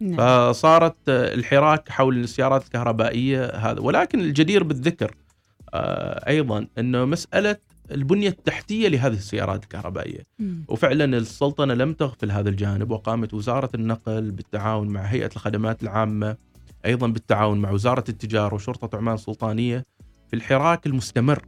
نعم. 0.00 0.16
فصارت 0.52 0.96
آه، 1.08 1.34
الحراك 1.34 1.88
حول 1.88 2.18
السيارات 2.18 2.64
الكهربائية 2.64 3.46
هذا. 3.46 3.80
ولكن 3.80 4.20
الجدير 4.20 4.62
بالذكر 4.62 5.14
أيضا 6.28 6.66
إنه 6.78 7.04
مسألة 7.04 7.56
البنية 7.94 8.28
التحتية 8.28 8.88
لهذه 8.88 9.12
السيارات 9.12 9.62
الكهربائية 9.62 10.26
مم. 10.38 10.64
وفعلا 10.68 11.04
السلطنة 11.04 11.74
لم 11.74 11.92
تغفل 11.92 12.30
هذا 12.30 12.48
الجانب 12.48 12.90
وقامت 12.90 13.34
وزارة 13.34 13.70
النقل 13.74 14.30
بالتعاون 14.30 14.88
مع 14.88 15.00
هيئة 15.00 15.30
الخدمات 15.36 15.82
العامة 15.82 16.36
أيضا 16.86 17.06
بالتعاون 17.06 17.58
مع 17.58 17.70
وزارة 17.70 18.04
التجارة 18.08 18.54
وشرطة 18.54 18.96
عمان 18.96 19.14
السلطانية 19.14 19.86
في 20.28 20.36
الحراك 20.36 20.86
المستمر 20.86 21.42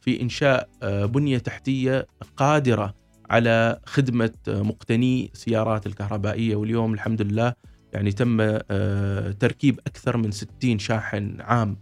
في 0.00 0.22
إنشاء 0.22 0.68
آه، 0.82 1.04
بنية 1.04 1.38
تحتية 1.38 2.06
قادرة 2.36 2.94
على 3.30 3.80
خدمة 3.86 4.32
آه، 4.48 4.62
مقتني 4.62 5.30
سيارات 5.34 5.86
الكهربائية 5.86 6.56
واليوم 6.56 6.94
الحمد 6.94 7.22
لله 7.22 7.54
يعني 7.92 8.12
تم 8.12 8.38
آه، 8.40 9.30
تركيب 9.30 9.80
أكثر 9.86 10.16
من 10.16 10.30
60 10.30 10.78
شاحن 10.78 11.36
عام 11.40 11.76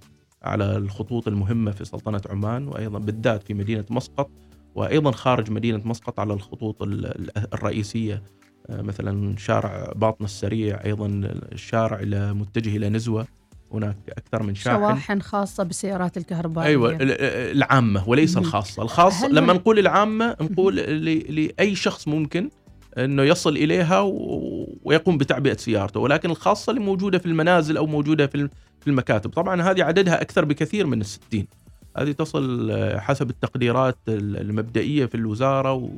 على 0.44 0.76
الخطوط 0.76 1.28
المهمة 1.28 1.70
في 1.70 1.84
سلطنة 1.84 2.20
عمان 2.30 2.68
وأيضا 2.68 2.98
بالذات 2.98 3.42
في 3.42 3.54
مدينة 3.54 3.84
مسقط 3.90 4.30
وأيضا 4.74 5.10
خارج 5.10 5.50
مدينة 5.50 5.80
مسقط 5.84 6.20
على 6.20 6.32
الخطوط 6.32 6.82
ال- 6.82 7.06
ال- 7.06 7.54
الرئيسية 7.54 8.22
آه، 8.70 8.82
مثلا 8.82 9.36
شارع 9.36 9.92
باطن 9.96 10.24
السريع 10.24 10.84
أيضا 10.84 11.06
الشارع 11.52 12.00
متجه 12.32 12.76
إلى 12.76 12.88
نزوة. 12.88 13.26
هناك 13.72 13.96
أكثر 14.08 14.42
من 14.42 14.54
شاحن. 14.54 14.76
شواحن 14.76 15.20
خاصة 15.20 15.62
بالسيارات 15.64 16.16
الكهربائية. 16.16 16.68
أيوه 16.68 16.90
ال- 16.90 17.02
ال- 17.02 17.56
العامة 17.56 18.08
وليس. 18.08 18.36
الخاصة، 18.36 18.82
الخاصه 18.82 19.28
لما 19.28 19.52
نقول 19.52 19.78
العامة 19.78 20.36
نقول 20.40 20.76
لأي 20.76 21.74
شخص 21.74 22.08
ممكن 22.08 22.50
إنه 22.98 23.22
يصل 23.22 23.56
إليها 23.56 24.00
ويقوم 24.84 25.18
بتعبئة 25.18 25.56
سيارته، 25.56 26.00
ولكن 26.00 26.30
الخاصة 26.30 26.70
اللي 26.70 26.80
موجودة 26.84 27.18
في 27.18 27.26
المنازل 27.26 27.76
أو 27.76 27.86
موجودة 27.86 28.26
في 28.26 28.34
الم- 28.34 28.50
في 28.80 28.90
المكاتب، 28.90 29.30
طبعا 29.30 29.62
هذه 29.62 29.82
عددها 29.84 30.22
أكثر 30.22 30.44
بكثير 30.44 30.86
من 30.86 31.00
الستين. 31.00 31.46
هذه 31.96 32.12
تصل 32.12 32.70
آه، 32.70 32.98
حسب 32.98 33.30
التقديرات 33.30 33.96
ال- 34.08 34.36
المبدئية 34.40 35.06
في 35.06 35.14
الوزارة 35.14 35.90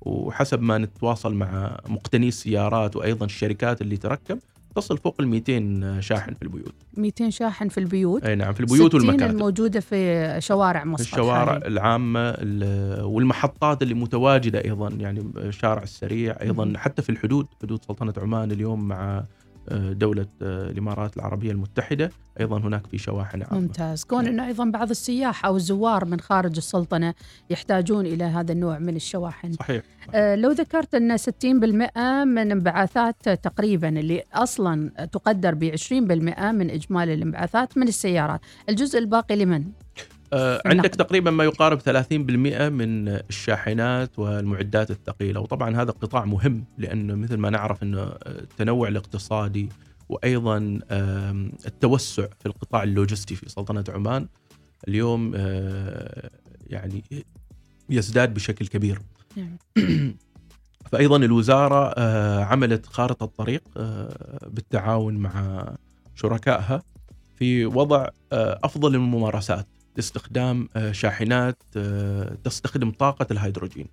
وحسب 0.00 0.62
ما 0.62 0.78
نتواصل 0.78 1.34
مع 1.34 1.80
مقتني 1.88 2.28
السيارات 2.28 2.96
وأيضا 2.96 3.26
الشركات 3.26 3.80
اللي 3.80 3.96
تركب. 3.96 4.38
تصل 4.80 4.98
فوق 4.98 5.16
ال 5.20 5.28
200 5.28 6.00
شاحن 6.00 6.34
في 6.34 6.42
البيوت 6.42 6.74
200 6.96 7.30
شاحن 7.30 7.68
في 7.68 7.78
البيوت 7.78 8.24
أي 8.24 8.34
نعم 8.34 8.52
في 8.52 8.60
البيوت 8.60 8.88
60 8.96 9.00
والمكاتب 9.08 9.34
الموجودة 9.34 9.80
في 9.80 10.36
شوارع 10.38 10.84
مسقط 10.84 11.00
الشوارع 11.00 11.52
حالياً. 11.52 11.66
العامة 11.68 12.20
ال- 12.20 13.04
والمحطات 13.04 13.82
اللي 13.82 13.94
متواجدة 13.94 14.64
أيضا 14.64 14.88
يعني 14.88 15.32
شارع 15.50 15.82
السريع 15.82 16.36
مهم. 16.44 16.76
حتى 16.76 17.02
في 17.02 17.10
الحدود 17.10 17.46
حدود 17.62 17.84
سلطنة 17.84 18.14
عمان 18.18 18.52
اليوم 18.52 18.88
مع 18.88 19.24
دولة 19.76 20.26
آه، 20.42 20.70
الإمارات 20.70 21.16
العربية 21.16 21.50
المتحدة. 21.50 22.10
أيضا 22.40 22.58
هناك 22.58 22.86
في 22.86 22.98
شواحن 22.98 23.42
عامة. 23.42 23.60
ممتاز. 23.60 24.04
كون 24.04 24.26
إنه 24.26 24.46
أيضا 24.46 24.64
بعض 24.64 24.90
السياح 24.90 25.46
أو 25.46 25.56
الزوار 25.56 26.04
من 26.04 26.20
خارج 26.20 26.56
السلطنة 26.56 27.14
يحتاجون 27.50 28.06
إلى 28.06 28.24
هذا 28.24 28.52
النوع 28.52 28.78
من 28.78 28.96
الشواحن. 28.96 29.52
صحيح. 29.52 29.82
آه، 30.14 30.34
لو 30.34 30.50
ذكرت 30.50 30.94
إن 30.94 31.16
60% 31.16 32.24
من 32.24 32.52
انبعاثات 32.52 33.28
تقريبا 33.28 33.88
اللي 33.88 34.22
أصلا 34.34 35.06
تقدر 35.12 35.54
ب 35.54 35.64
20% 35.64 36.52
من 36.52 36.70
إجمالي 36.70 37.14
الانبعاثات 37.14 37.78
من 37.78 37.88
السيارات 37.88 38.40
الجزء 38.68 38.98
الباقي 38.98 39.36
لمن؟ 39.36 39.64
آه، 40.32 40.56
في 40.58 40.68
عندك. 40.68 40.94
تقريبا 40.94 41.30
ما 41.30 41.44
يقارب 41.44 41.78
30% 41.80 42.68
من 42.68 43.08
الشاحنات 43.08 44.18
والمعدات 44.18 44.90
الثقيلة 44.90 45.40
وطبعا 45.40 45.76
هذا 45.82 45.90
قطاع 45.90 46.24
مهم 46.24 46.64
لأنه 46.78 47.14
مثل 47.14 47.36
ما 47.36 47.50
نعرف 47.50 47.82
أنه 47.82 48.02
التنوع 48.26 48.88
الاقتصادي 48.88 49.68
وأيضا 50.08 50.80
آم، 50.90 51.52
التوسع 51.66 52.26
في 52.40 52.46
القطاع 52.46 52.82
اللوجستي 52.82 53.34
في 53.34 53.48
سلطنة 53.48 53.84
عمان 53.88 54.26
اليوم 54.88 55.32
آه، 55.36 56.30
يعني 56.66 57.04
يزداد 57.90 58.34
بشكل 58.34 58.66
كبير 58.66 58.98
نعم. 59.36 59.56
فايضا 60.92 61.16
الوزارة 61.16 61.94
آه، 61.96 62.44
عملت 62.44 62.86
خارطة 62.86 63.26
طريق 63.26 63.62
آه، 63.76 64.48
بالتعاون 64.50 65.14
مع 65.14 65.64
شركائها 66.14 66.82
في 67.36 67.66
وضع 67.66 68.08
آه، 68.32 68.58
أفضل 68.64 68.94
الممارسات 68.94 69.66
لاستخدام 70.02 70.68
آه، 70.76 70.92
شاحنات 70.92 71.62
آه، 71.76 72.36
تستخدم 72.44 72.90
طاقة 72.90 73.26
الهيدروجين 73.30 73.86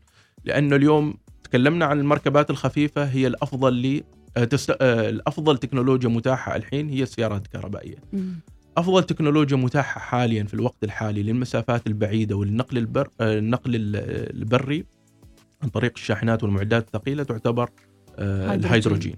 لأنه 0.45 0.75
اليوم 0.75 1.13
تكلمنا 1.43 1.85
عن 1.85 1.99
المركبات 1.99 2.49
الخفيفة 2.49 3.03
هي 3.05 3.27
الأفضل 3.27 3.73
ل 3.81 4.03
آه، 4.37 4.43
تست... 4.43 4.71
الأفضل 4.81 5.57
تكنولوجيا 5.57 6.09
متاحة 6.09 6.55
الحين 6.55 6.89
هي 6.89 7.03
السيارات 7.03 7.45
الكهربائية 7.45 7.95
مم. 8.13 8.39
أفضل 8.77 9.03
تكنولوجيا 9.03 9.57
متاحة 9.57 9.99
حاليا 10.01 10.43
في 10.43 10.53
الوقت 10.53 10.83
الحالي 10.83 11.23
للمسافات 11.23 11.87
البعيدة 11.87 12.35
والنقل 12.35 12.77
البر 12.77 13.09
النقل 13.21 13.75
ال- 13.75 14.35
البري 14.41 14.85
عن 15.63 15.69
طريق 15.69 15.91
الشاحنات 15.95 16.43
والمعدات 16.43 16.85
الثقيلة 16.87 17.23
تعتبر 17.23 17.69
هيدروجين. 18.19 18.59
الهيدروجين 18.65 19.15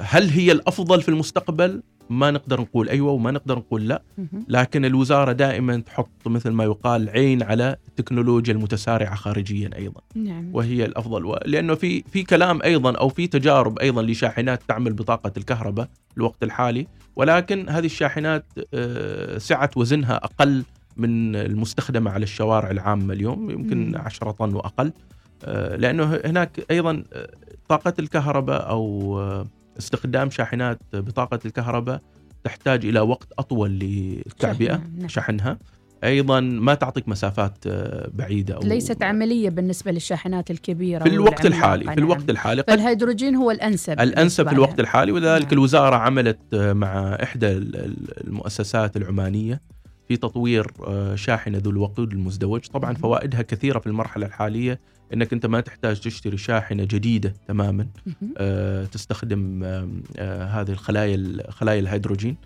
هل 0.00 0.28
هي 0.28 0.52
الأفضل 0.52 1.02
في 1.02 1.08
المستقبل 1.08 1.82
ما 2.10 2.30
نقدر 2.30 2.60
نقول 2.60 2.88
أيوه 2.88 3.12
وما 3.12 3.30
نقدر 3.30 3.58
نقول 3.58 3.88
لا. 3.88 4.02
لكن 4.48 4.84
الوزارة 4.84 5.32
دائما 5.32 5.76
تحط 5.76 6.26
مثل 6.26 6.50
ما 6.50 6.64
يقال 6.64 7.08
عين 7.08 7.42
على 7.42 7.76
التكنولوجيا 7.88 8.52
المتسارعة 8.52 9.14
خارجيا 9.14 9.70
أيضا. 9.76 10.00
نعم. 10.14 10.50
وهي 10.52 10.84
الأفضل. 10.84 11.38
لأنه 11.46 11.74
في 11.74 12.02
في 12.02 12.22
كلام 12.22 12.62
أيضا 12.62 12.96
أو 12.96 13.08
في 13.08 13.26
تجارب 13.26 13.78
أيضا 13.78 14.02
لشاحنات 14.02 14.62
تعمل 14.68 14.92
بطاقة 14.92 15.32
الكهرباء 15.36 15.88
الوقت 16.16 16.42
الحالي. 16.42 16.86
ولكن 17.16 17.68
هذه 17.68 17.86
الشاحنات 17.86 18.44
آه، 18.74 19.38
سعه 19.38 19.70
وزنها 19.76 20.16
أقل 20.16 20.64
من 20.96 21.36
المستخدمة 21.36 22.10
على 22.10 22.22
الشوارع 22.22 22.70
العامة 22.70 23.14
اليوم 23.14 23.50
يمكن 23.50 23.88
مم. 23.88 23.96
10 23.96 24.30
طن 24.30 24.54
وأقل. 24.54 24.92
آه، 25.44 25.76
لأنه 25.76 26.20
هناك 26.24 26.66
أيضا 26.70 27.04
آه، 27.12 27.28
طاقة 27.68 27.94
الكهرباء 27.98 28.68
أو 28.68 29.18
استخدام 29.78 30.30
شاحنات 30.30 30.78
بطاقة 30.92 31.38
الكهرباء 31.44 32.00
تحتاج 32.44 32.86
إلى 32.86 33.00
وقت 33.00 33.28
أطول 33.38 33.70
للتعبئة 33.70 34.72
شحنها، 34.74 34.90
نعم. 34.98 35.08
شحنها 35.08 35.58
أيضا 36.04 36.40
ما 36.40 36.74
تعطيك 36.74 37.08
مسافات 37.08 37.52
آه، 37.66 38.10
بعيدة 38.14 38.54
أو 38.54 38.60
ليست 38.60 39.02
عملية 39.02 39.50
بالنسبة 39.50 39.90
للشاحنات 39.92 40.50
الكبيرة 40.50 41.02
في 41.02 41.08
الوقت 41.08 41.46
الحالي 41.46 41.84
في 41.84 41.88
نعم. 41.90 41.98
الوقت 41.98 42.30
الحالي 42.30 42.62
قد 42.62 42.70
فالهيدروجين 42.70 43.34
هو 43.36 43.50
الأنسب 43.50 44.00
الأنسب 44.00 44.46
في 44.48 44.54
الوقت. 44.54 44.80
الحالي 44.80 45.12
ولذلك 45.12 45.44
نعم. 45.44 45.52
الوزارة 45.52 45.96
عملت 45.96 46.38
آه، 46.54 46.72
مع 46.72 47.18
إحدى 47.22 47.46
ال- 47.52 47.76
ال- 47.76 48.26
المؤسسات 48.26 48.96
العمانية 48.96 49.60
في 50.08 50.16
تطوير 50.16 50.66
آه، 50.86 51.14
شاحنة 51.14 51.58
ذو 51.58 51.70
الوقود 51.70 52.12
المزدوج، 52.12 52.66
طبعا 52.66 52.90
مهم. 52.92 53.00
فوائدها 53.00 53.42
كثيرة 53.42 53.78
في 53.78 53.86
المرحلة 53.86 54.26
الحالية 54.26 54.80
إنك 55.14 55.32
أنت 55.32 55.46
ما 55.46 55.60
تحتاج 55.60 56.00
تشتري 56.00 56.36
شاحنة 56.36 56.84
جديدة 56.84 57.34
تماما. 57.48 57.86
آه، 58.38 58.84
تستخدم 58.84 59.64
آم، 59.64 60.02
آه، 60.18 60.44
هذه 60.44 60.70
الخلايا 60.70 61.14
ال- 61.14 61.52
خلايا 61.52 61.80
الهيدروجين 61.80 62.36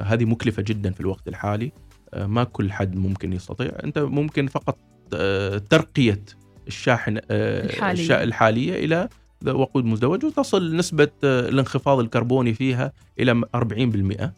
آه، 0.00 0.02
هذه 0.02 0.24
مكلفة 0.24 0.62
جدا 0.62 0.90
في 0.92 1.00
الوقت 1.00 1.28
الحالي 1.28 1.72
آه، 2.14 2.26
ما 2.26 2.44
كل 2.44 2.72
حد 2.72 2.96
ممكن 2.96 3.32
يستطيع 3.32 3.72
أنت 3.84 3.98
ممكن 3.98 4.46
فقط 4.46 4.78
آه، 5.14 5.58
ترقية 5.58 6.22
الشاحن 6.66 7.16
آه، 7.30 7.64
الحالية. 7.64 8.22
الحالية 8.22 8.84
إلى 8.84 9.08
وقود 9.46 9.84
مزدوج 9.84 10.24
وتصل 10.24 10.76
نسبة 10.76 11.08
آه، 11.24 11.48
الانخفاض 11.48 11.98
الكربوني 11.98 12.54
فيها 12.54 12.92
إلى 13.18 13.42
40% 13.56 14.32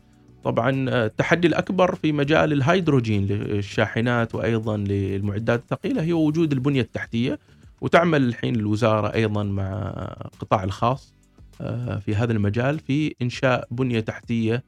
طبعا 0.44 0.90
آه، 0.90 1.06
التحدي 1.06 1.46
الأكبر 1.48 1.94
في 1.94 2.12
مجال 2.12 2.52
الهيدروجين 2.52 3.26
للشاحنات 3.26 4.34
وأيضا 4.34 4.76
للمعدات 4.76 5.60
الثقيلة 5.62 6.02
هي 6.02 6.12
وجود 6.12 6.52
البنية 6.52 6.80
التحتية 6.80 7.38
وتعمل 7.80 8.22
الحين 8.22 8.56
الوزارة 8.56 9.14
أيضا 9.14 9.42
مع 9.42 9.92
القطاع 10.24 10.64
الخاص 10.64 11.14
آه، 11.60 11.98
في 11.98 12.14
هذا 12.14 12.32
المجال 12.32 12.78
في 12.78 13.14
إنشاء 13.22 13.68
بنية 13.70 14.00
تحتية 14.00 14.64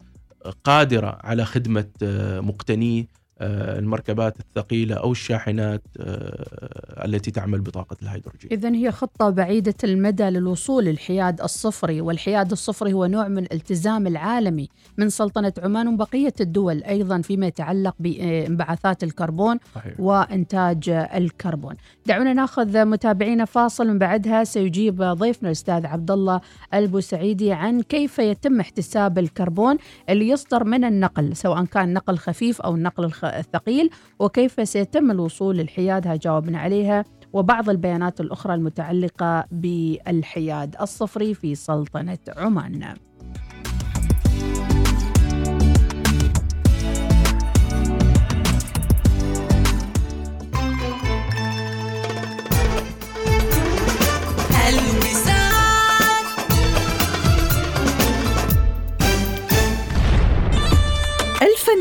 قادرة 0.64 1.18
على 1.24 1.44
خدمة 1.44 1.88
آه، 2.02 2.40
مقتني 2.40 3.00
آه، 3.00 3.17
المركبات 3.40 4.37
الثقيلة 4.40 4.95
أو 4.95 5.12
الشاحنات 5.12 5.83
آه، 6.00 7.04
التي 7.04 7.30
تعمل 7.30 7.61
بطاقة 7.61 7.97
الهيدروجين 8.02 8.50
إذا 8.52 8.75
هي 8.75 8.92
خطة 8.92 9.30
بعيدة 9.30 9.75
المدى 9.85 10.23
للوصول 10.23 10.85
للحياد 10.85 11.40
الصفري 11.40 12.00
والحياد 12.00 12.52
الصفري 12.52 12.92
هو 12.92 13.07
نوع 13.07 13.28
من 13.28 13.38
الالتزام 13.38 14.07
العالمي 14.07 14.68
من 14.99 15.09
سلطنة 15.09 15.52
عمان 15.62 15.88
وبقية 15.88 16.35
الدول 16.40 16.83
أيضا 16.83 17.21
فيما 17.21 17.47
يتعلق 17.47 17.95
بانبعاثات 17.99 19.04
الكربون 19.04 19.59
صحيح. 19.75 20.00
وإنتاج 20.00 20.88
الكربون 20.88 21.75
دعونا 22.07 22.33
ناخذ 22.33 22.85
متابعينا 22.85 23.45
فاصل 23.45 23.88
من 23.88 23.99
بعدها 23.99 24.45
سيجيب 24.45 25.02
ضيفنا 25.02 25.49
الأستاذ 25.49 25.87
عبد 25.87 26.11
الله 26.11 26.40
البوسعيدي 26.75 27.52
عن 27.52 27.83
كيف 27.83 28.18
يتم 28.18 28.61
احتساب 28.61 29.18
الكربون 29.18 29.76
اللي 30.09 30.28
يصدر 30.28 30.64
من 30.64 30.85
النقل 30.85 31.37
سواء 31.37 31.64
كان 31.64 31.92
نقل 31.92 32.18
خفيف 32.18 32.61
أو 32.61 32.75
النقل 32.75 33.04
الثقيل 33.28 33.90
وكيف 34.18 34.68
سيتم 34.68 35.11
الوصول 35.11 35.56
للحياد؟ 35.56 36.06
هاي 36.06 36.18
جاوبنا 36.18 36.58
عليها. 36.58 37.04
وبعض 37.32 37.70
البيانات 37.70 38.20
الأخرى 38.20 38.54
المتعلقة 38.54 39.44
بالحياد 39.50 40.76
الصفري 40.80 41.35
في 41.35 41.54
سلطنة 41.54 42.18
عمان. 42.37 42.94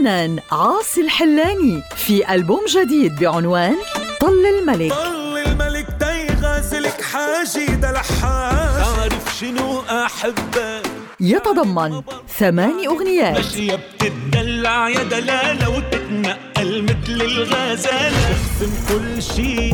الفنان 0.08 0.40
عاصي 0.52 1.02
الحلاني 1.02 1.84
في 1.96 2.34
ألبوم 2.34 2.66
جديد 2.70 3.20
بعنوان 3.20 3.76
طل 4.22 4.46
الملك. 4.60 4.94
طل 4.94 5.38
الملك 5.38 5.88
داي 6.00 6.28
غازلك 6.42 7.02
حاجي 7.02 7.66
ده 7.66 7.92
لحاج. 7.92 8.84
عارف 9.00 9.36
شنو 9.40 9.82
أحبك 9.82 10.82
يتضمن 11.20 12.02
ثماني 12.40 12.88
أغنيات. 12.88 13.36
ماشية 13.36 13.76
بتدلع 13.76 14.90
يا 14.90 15.04
دلالة 15.04 15.70
وتتنقل 15.70 16.84
مثل 16.84 17.22
الغزالة. 17.22 18.28
اقسم 18.28 18.74
كل 18.90 19.24
شي 19.24 19.74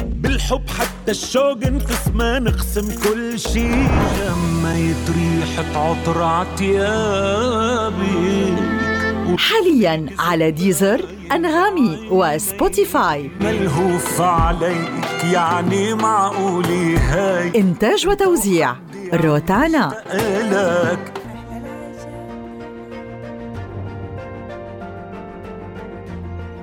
بالحب 0.00 0.70
حتى 0.78 1.10
الشوق 1.10 1.58
انقسما 1.66 2.38
نقسم 2.38 2.98
كل 3.04 3.40
شي 3.40 3.70
شميت 4.16 5.10
ريحة 5.16 5.80
عطر 5.90 6.22
عتيابي. 6.22 6.78
حاليا 9.38 10.06
على 10.18 10.50
Deezer 10.50 11.04
أنغامي 11.32 12.08
و 12.10 12.23
Spotify. 12.23 13.30
ملهوف 13.40 14.20
عليك 14.20 15.24
يعني 15.32 15.94
معقولة 15.94 16.96
هاي 16.96 17.60
إنتاج 17.60 18.06
وتوزيع 18.06 18.76
روتانا. 19.14 19.92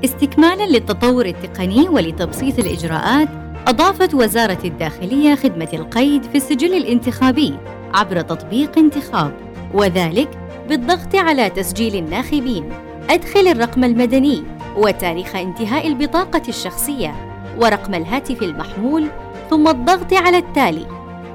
استكمالا 0.05 0.63
للتطور 0.67 1.25
التقني 1.25 1.89
ولتبسيط 1.89 2.59
الإجراءات 2.59 3.27
أضافت 3.67 4.13
وزارة 4.13 4.59
الداخلية 4.65 5.35
خدمة 5.35 5.69
القيد 5.73 6.23
في 6.23 6.35
السجل 6.35 6.73
الانتخابي 6.73 7.53
عبر 7.93 8.21
تطبيق 8.21 8.77
انتخاب 8.77 9.31
وذلك 9.73 10.44
بالضغط 10.69 11.15
على 11.15 11.49
تسجيل 11.49 11.95
الناخبين. 11.95 12.69
أدخل 13.09 13.47
الرقم 13.47 13.83
المدني 13.83 14.43
وتاريخ 14.77 15.35
انتهاء 15.35 15.87
البطاقة 15.87 16.41
الشخصية 16.47 17.15
ورقم 17.59 17.93
الهاتف 17.93 18.43
المحمول 18.43 19.07
ثم 19.49 19.67
الضغط 19.67 20.13
على 20.13 20.37
التالي. 20.37 20.85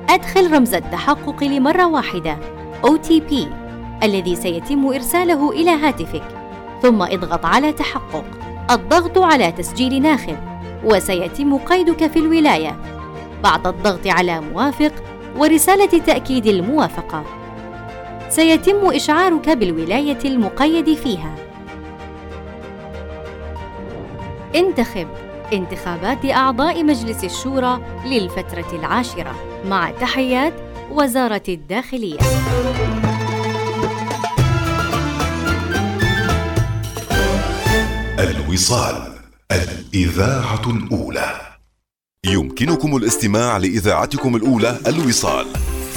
أدخل 0.08 0.52
رمز 0.52 0.74
التحقق 0.74 1.44
لمرة 1.44 1.86
واحدة. 1.86 2.38
OTP 2.86 3.34
الذي 4.02 4.36
سيتم 4.36 4.86
إرساله 4.86 5.50
إلى 5.50 5.70
هاتفك. 5.70 6.24
ثم 6.82 7.02
اضغط 7.02 7.44
على 7.44 7.72
تحقق. 7.72 8.24
الضغط 8.70 9.18
على 9.18 9.52
تسجيل 9.52 10.02
ناخب. 10.02 10.36
وسيتم 10.84 11.58
قيدك 11.58 12.06
في 12.06 12.18
الولاية. 12.18 12.76
بعد 13.42 13.66
الضغط 13.66 14.06
على 14.06 14.40
موافق 14.40 14.92
ورسالة 15.36 15.98
تأكيد 15.98 16.46
الموافقة. 16.46 17.39
سيتم 18.30 18.94
إشعارك 18.94 19.48
بالولاية 19.50 20.18
المقيد 20.24 20.94
فيها. 20.94 21.34
انتخب 24.54 25.08
انتخابات 25.52 26.24
أعضاء 26.24 26.84
مجلس 26.84 27.24
الشورى 27.24 27.80
للفترة 28.06 28.66
العاشرة 28.72 29.34
مع 29.66 29.90
تحيات 29.90 30.52
وزارة 30.90 31.42
الداخلية. 31.48 32.18
الوصال 38.18 39.12
الإذاعة 39.52 40.70
الأولى 40.70 41.40
يمكنكم 42.26 42.96
الاستماع 42.96 43.56
لإذاعتكم 43.56 44.36
الأولى 44.36 44.78
الوصال 44.86 45.46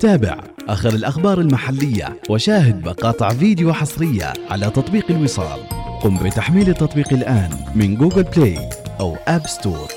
تابع. 0.00 0.38
آخر 0.68 0.88
الأخبار 0.88 1.40
المحلية 1.40 2.16
وشاهد 2.30 2.86
مقاطع 2.86 3.28
فيديو 3.28 3.72
حصرية 3.72 4.32
على 4.50 4.70
تطبيق 4.70 5.10
الوصال. 5.10 5.60
قم 6.02 6.18
بتحميل 6.24 6.68
التطبيق 6.68 7.12
الآن 7.12 7.50
من 7.74 7.94
Google 7.94 8.22
Play 8.22 8.58
أو 9.00 9.16
App 9.28 9.46
Store 9.46 9.88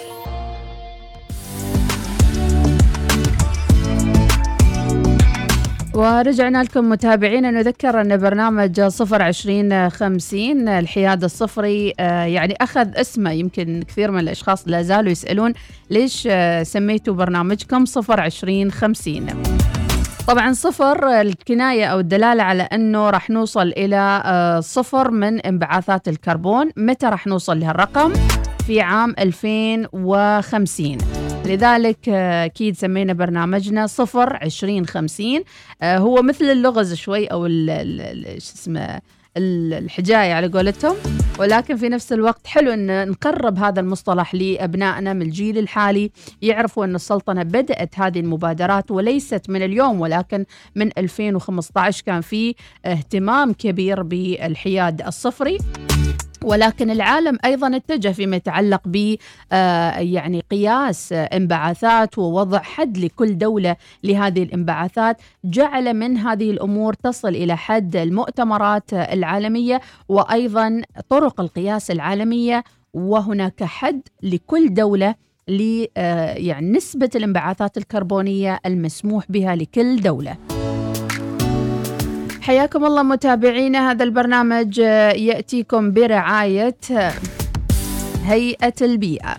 ورجعنا 5.94 6.64
لكم 6.64 6.90
متابعينا. 6.90 7.52
نذكر 7.52 8.02
أن 8.02 8.18
برنامج 8.18 8.82
صفر 8.82 9.22
عشرين 9.22 9.90
خمسين 9.90 10.68
الحياد 10.68 11.24
الصفري 11.24 11.94
آه، 12.00 12.24
يعني 12.24 12.56
أخذ 12.62 12.88
اسمه. 12.96 13.32
يمكن 13.32 13.84
كثير 13.88 14.12
من 14.12 14.20
الأشخاص 14.20 14.68
لا 14.68 14.82
زالوا 14.82 15.12
يسألون 15.12 15.54
ليش 15.90 16.28
آه، 16.32 16.64
سميتوا 16.64 17.14
برنامجكم 17.14 17.86
صفر 17.86 18.20
عشرين 18.20 18.72
خمسين. 18.72 19.26
طبعا 20.28 20.54
صفر 20.54 21.22
الكناية 21.22 21.86
أو 21.86 22.00
الدلالة 22.00 22.44
على 22.44 22.64
أنه 22.64 23.10
راح 23.10 23.30
نوصل 23.30 23.68
إلى 23.68 24.22
آه، 24.26 24.60
صفر 24.60 25.12
من 25.12 25.40
انبعاثات 25.40 26.08
الكربون. 26.08 26.72
متى 26.78 27.06
راح 27.06 27.28
نوصل 27.28 27.60
لهالرقم؟ 27.60 28.14
في 28.68 28.82
عام 28.82 29.16
2050 29.20 30.98
لذلك 31.46 32.10
آه، 32.10 32.46
أكيد 32.46 32.78
سمينا 32.78 33.14
برنامجنا 33.14 33.88
صفر 33.88 34.36
2050 34.42 35.44
آه، 35.82 35.98
هو 35.98 36.22
مثل 36.22 36.46
اللغز 36.46 36.94
شوي 36.94 37.28
أو 37.28 37.48
شو 37.48 38.54
اسمه 38.56 39.02
الحجاية 39.38 40.34
على 40.34 40.48
قولتهم. 40.48 40.96
ولكن 41.40 41.76
في 41.76 41.90
نفس 41.90 42.14
الوقت 42.14 42.48
حلو 42.48 42.74
أن 42.74 43.10
نقرب 43.10 43.58
هذا 43.58 43.80
المصطلح 43.80 44.36
لأبنائنا 44.36 45.14
من 45.14 45.22
الجيل 45.22 45.58
الحالي. 45.58 46.12
يعرفوا 46.42 46.86
أن 46.86 46.96
السلطنة 46.96 47.44
بدأت 47.44 48.00
هذه 48.00 48.20
المبادرات 48.20 48.92
وليست 48.92 49.50
من 49.50 49.64
اليوم 49.64 50.02
ولكن 50.02 50.46
من 50.76 50.90
2015 50.98 52.04
كان 52.06 52.22
في 52.22 52.56
اهتمام 52.86 53.54
كبير 53.54 54.04
بالحياد 54.04 55.02
الصفري. 55.02 55.58
ولكن 56.44 56.92
العالم 56.92 57.38
أيضا 57.46 57.76
اتجه 57.76 58.10
فيما 58.10 58.36
يتعلق 58.36 58.82
ب 58.86 59.16
آه، 59.52 60.00
يعني 60.00 60.44
قياس 60.52 61.14
انبعاثات 61.14 62.18
ووضع 62.18 62.60
حد 62.60 62.98
لكل 62.98 63.38
دولة 63.38 63.76
لهذه 64.04 64.44
الانبعاثات 64.44 65.22
جعل 65.46 65.94
من 65.94 66.18
هذه 66.18 66.52
الأمور 66.52 66.94
تصل 66.94 67.30
إلى 67.30 67.58
حد 67.58 67.96
المؤتمرات 67.96 68.94
العالمية 68.94 69.82
وأيضا 70.10 70.82
طرق 71.10 71.42
القياس 71.42 71.92
العالمية 71.92 72.64
وهناك 72.94 73.64
حد 73.64 74.02
لكل 74.24 74.74
دولة 74.74 75.16
ل 75.48 75.86
آه، 75.98 76.34
يعني 76.34 76.72
نسبة 76.72 77.10
الانبعاثات 77.16 77.78
الكربونية 77.78 78.60
المسموح 78.66 79.26
بها 79.30 79.56
لكل 79.56 80.02
دولة. 80.02 80.38
حياكم 82.44 82.86
الله 82.86 83.04
متابعينا. 83.04 83.92
هذا 83.92 84.04
البرنامج 84.04 84.78
يأتيكم 84.78 85.92
برعاية 85.92 86.76
هيئة 88.26 88.74
البيئة. 88.82 89.36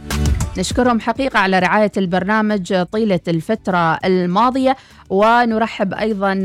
نشكرهم 0.59 1.01
حقيقة 1.01 1.39
على 1.39 1.59
رعاية 1.59 1.93
البرنامج 1.97 2.83
طيلة 2.93 3.21
الفترة 3.29 3.95
الماضية 4.05 4.77
ونرحب 5.11 5.95
أيضا 5.95 6.45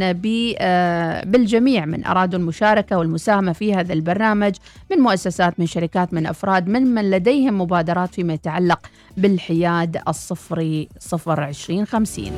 آه، 0.60 1.24
بالجميع 1.24 1.86
من 1.86 2.06
أرادوا 2.06 2.39
المشاركة 2.39 2.98
والمساهمة 2.98 3.54
في 3.54 3.76
هذا 3.76 3.93
البرنامج 3.93 4.56
من 4.91 4.98
مؤسسات 4.98 5.60
من 5.60 5.65
شركات 5.65 6.13
من 6.13 6.28
أفراد 6.28 6.67
من 6.67 6.88
من 6.88 7.12
لديهم 7.12 7.62
مبادرات 7.62 8.15
فيما 8.15 8.34
يتعلق 8.34 8.80
بالحياد 9.17 9.98
الصفري 10.08 10.89
صفر 11.00 11.41
عشرين 11.41 11.86
خمسين. 11.86 12.34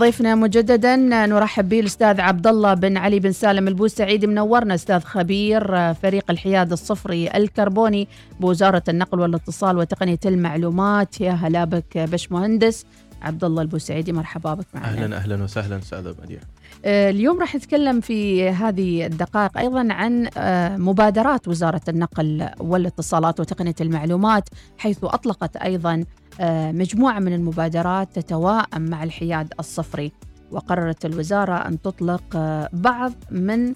ضيفنا 0.00 0.34
مجددا 0.34 0.96
نرحب 0.96 1.68
به 1.68 1.80
الأستاذ 1.80 2.20
عبد 2.20 2.46
الله 2.46 2.74
بن 2.74 2.96
علي 2.96 3.20
بن 3.20 3.32
سالم 3.32 3.68
البوسعيدي 3.68 4.26
منورنا 4.26 4.74
أستاذ 4.74 5.00
خبير 5.00 5.94
فريق 5.94 6.30
الحياد 6.30 6.72
الصفري 6.72 7.30
الكربوني 7.34 8.08
بوزارة 8.40 8.82
النقل 8.88 9.20
والاتصال 9.20 9.78
وتقنية 9.78 10.18
المعلومات. 10.26 11.20
يا 11.20 11.32
هلا 11.32 11.64
بك 11.64 11.98
بش 11.98 12.32
مهندس 12.32 12.86
عبد 13.22 13.44
الله 13.44 13.62
البوسعيدي 13.62 14.12
مرحبا 14.12 14.54
بك 14.54 14.66
معنا. 14.74 14.88
أهلا 14.88 15.16
أهلا 15.16 15.44
وسهلا 15.44 15.78
أستاذ 15.78 16.12
مديح 16.22 16.40
آه، 16.84 17.10
اليوم 17.10 17.40
راح 17.40 17.54
نتكلم 17.54 18.00
في 18.00 18.48
هذه 18.48 19.06
الدقائق 19.06 19.58
أيضا 19.58 19.88
عن 19.90 20.28
آه، 20.36 20.76
مبادرات 20.76 21.48
وزارة 21.48 21.80
النقل 21.88 22.48
والاتصالات 22.58 23.40
وتقنية 23.40 23.74
المعلومات 23.80 24.48
حيث 24.78 24.98
أطلقت 25.04 25.56
أيضا 25.56 26.04
آه، 26.40 26.72
مجموعة 26.72 27.18
من 27.18 27.32
المبادرات 27.32 28.18
تتواءم 28.18 28.82
مع 28.82 29.02
الحياد 29.02 29.52
الصفري 29.60 30.12
وقررت 30.50 31.04
الوزارة 31.04 31.54
أن 31.54 31.82
تطلق 31.82 32.22
آه، 32.36 32.68
بعض 32.72 33.12
من 33.30 33.74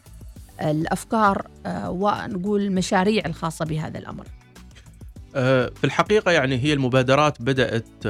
آه، 1.67 1.91
ونقول 1.91 2.61
المشاريع 2.61 3.27
الخاصة 3.27 3.65
بهذا 3.65 3.99
الأمر. 3.99 4.27
آه، 5.37 5.71
في 5.75 5.85
الحقيقة 5.85 6.33
يعني 6.33 6.59
هي 6.59 6.73
المبادرات 6.73 7.43
بدأت 7.43 8.07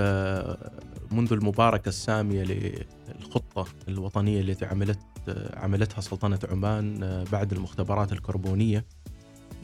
منذ 1.12 1.32
المباركة 1.32 1.88
السامية 1.88 2.42
للخطة 2.42 3.66
الوطنية 3.88 4.40
التي 4.40 4.64
عملت 4.64 4.98
عملتها 5.56 6.00
سلطنة 6.00 6.38
عمان 6.50 6.98
بعد 7.32 7.52
المختبرات 7.52 8.12
الكربونية 8.12 8.84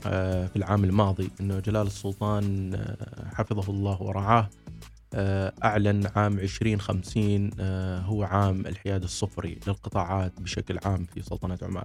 في 0.02 0.56
العام 0.56 0.84
الماضي 0.84 1.30
أنه 1.40 1.60
جلال 1.60 1.86
السلطان 1.86 2.76
حفظه 3.34 3.72
الله 3.72 4.02
ورعاه 4.02 4.48
أعلن 5.14 6.06
عام 6.16 6.38
2050 6.38 7.50
آه، 7.60 7.98
هو 8.00 8.22
عام 8.22 8.66
الحياد 8.66 9.02
الصفري 9.02 9.58
للقطاعات 9.66 10.40
بشكل 10.40 10.78
عام 10.84 11.04
في 11.04 11.22
سلطنة 11.22 11.58
عمان. 11.62 11.84